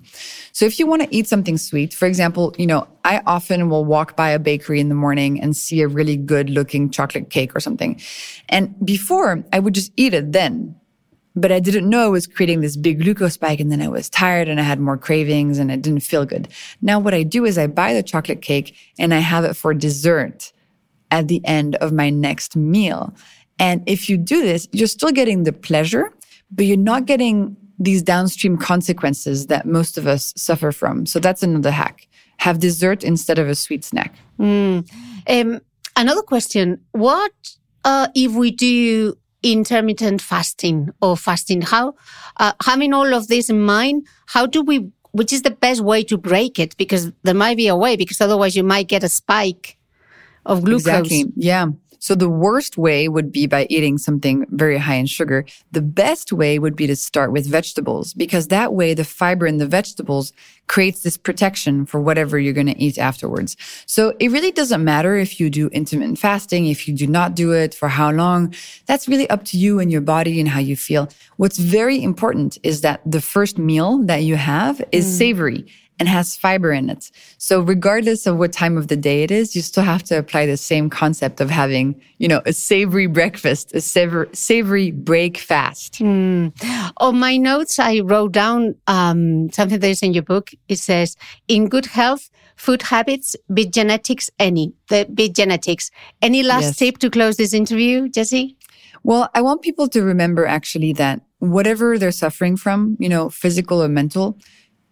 [0.52, 3.84] So if you want to eat something sweet, for example, you know, I often will
[3.84, 7.56] walk by a bakery in the morning and see a really good looking chocolate cake
[7.56, 8.00] or something.
[8.48, 10.76] And before I would just eat it then
[11.36, 13.60] but I didn't know it was creating this big glucose spike.
[13.60, 16.48] And then I was tired and I had more cravings and it didn't feel good.
[16.82, 19.74] Now what I do is I buy the chocolate cake and I have it for
[19.74, 20.52] dessert
[21.12, 23.14] at the end of my next meal.
[23.58, 26.12] And if you do this, you're still getting the pleasure,
[26.52, 31.06] but you're not getting these downstream consequences that most of us suffer from.
[31.06, 32.08] So that's another hack.
[32.38, 34.16] Have dessert instead of a sweet snack.
[34.40, 34.90] Mm.
[35.28, 35.62] Um,
[35.96, 36.80] another question.
[36.92, 37.32] What
[37.84, 41.96] uh, if we do intermittent fasting or fasting how
[42.38, 46.04] uh, having all of this in mind how do we which is the best way
[46.04, 49.08] to break it because there might be a way because otherwise you might get a
[49.08, 49.78] spike
[50.50, 51.68] of glucose exactly yeah
[52.00, 55.46] so the worst way would be by eating something very high in sugar.
[55.72, 59.58] The best way would be to start with vegetables because that way the fiber in
[59.58, 60.32] the vegetables
[60.68, 63.58] creates this protection for whatever you're going to eat afterwards.
[63.86, 67.52] So it really doesn't matter if you do intermittent fasting, if you do not do
[67.52, 68.54] it, for how long.
[68.86, 71.10] That's really up to you and your body and how you feel.
[71.38, 75.18] What's very important is that the first meal that you have is mm.
[75.18, 75.66] savory
[76.00, 77.12] and has fiber in it.
[77.38, 80.46] So regardless of what time of the day it is, you still have to apply
[80.46, 85.96] the same concept of having, you know, a savory breakfast, a savor, savory break fast.
[85.96, 86.54] Mm.
[86.98, 90.52] On my notes, I wrote down um, something that is in your book.
[90.70, 95.92] It says, in good health, food habits, beat genetics, any, the beat genetics.
[96.22, 96.78] Any last yes.
[96.78, 98.56] tip to close this interview, Jessie?
[99.04, 103.82] Well, I want people to remember actually that whatever they're suffering from, you know, physical
[103.82, 104.38] or mental,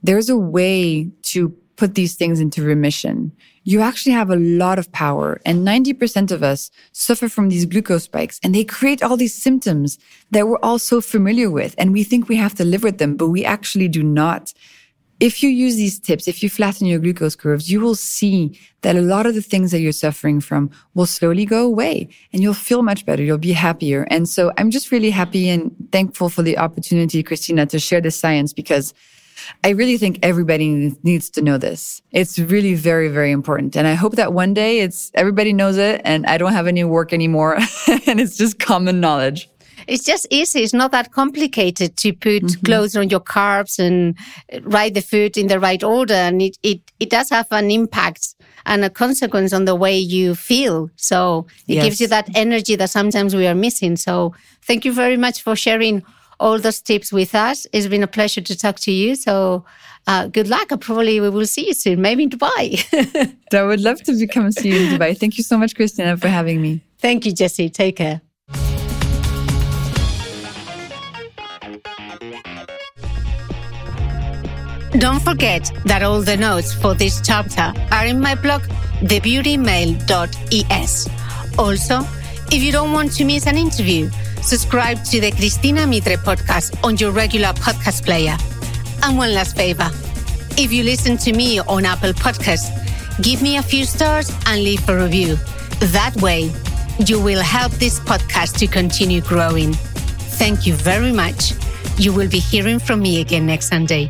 [0.03, 3.31] there's a way to put these things into remission.
[3.63, 5.39] You actually have a lot of power.
[5.45, 9.97] And 90% of us suffer from these glucose spikes and they create all these symptoms
[10.31, 11.75] that we're all so familiar with.
[11.77, 14.53] And we think we have to live with them, but we actually do not.
[15.19, 18.95] If you use these tips, if you flatten your glucose curves, you will see that
[18.95, 22.53] a lot of the things that you're suffering from will slowly go away and you'll
[22.53, 23.23] feel much better.
[23.23, 24.07] You'll be happier.
[24.11, 28.15] And so I'm just really happy and thankful for the opportunity, Cristina, to share this
[28.15, 28.93] science because
[29.63, 32.01] I really think everybody needs to know this.
[32.11, 33.75] It's really very, very important.
[33.75, 36.83] And I hope that one day it's everybody knows it and I don't have any
[36.83, 37.55] work anymore
[38.07, 39.49] and it's just common knowledge.
[39.87, 40.63] It's just easy.
[40.63, 42.65] It's not that complicated to put mm-hmm.
[42.65, 44.17] clothes on your carbs and
[44.63, 46.13] write the food in the right order.
[46.13, 48.35] And it, it, it does have an impact
[48.65, 50.89] and a consequence on the way you feel.
[50.97, 51.85] So it yes.
[51.85, 53.95] gives you that energy that sometimes we are missing.
[53.95, 56.03] So thank you very much for sharing
[56.39, 57.67] all those tips with us.
[57.73, 59.15] It's been a pleasure to talk to you.
[59.15, 59.65] So
[60.07, 60.69] uh, good luck.
[60.79, 63.35] Probably we will see you soon, maybe in Dubai.
[63.53, 65.17] I would love to come see you in Dubai.
[65.17, 66.81] Thank you so much, Cristina, for having me.
[66.99, 67.69] Thank you, Jessie.
[67.69, 68.21] Take care.
[74.99, 78.63] Don't forget that all the notes for this chapter are in my blog,
[79.03, 81.09] thebeautymail.es.
[81.59, 81.99] Also,
[82.51, 84.09] if you don't want to miss an interview,
[84.47, 88.37] subscribe to the Cristina Mitre podcast on your regular podcast player.
[89.03, 89.89] And one last favor.
[90.57, 92.71] If you listen to me on Apple Podcasts,
[93.21, 95.35] give me a few stars and leave a review.
[95.91, 96.49] That way,
[97.05, 99.73] you will help this podcast to continue growing.
[100.39, 101.51] Thank you very much.
[101.97, 104.09] You will be hearing from me again next Sunday.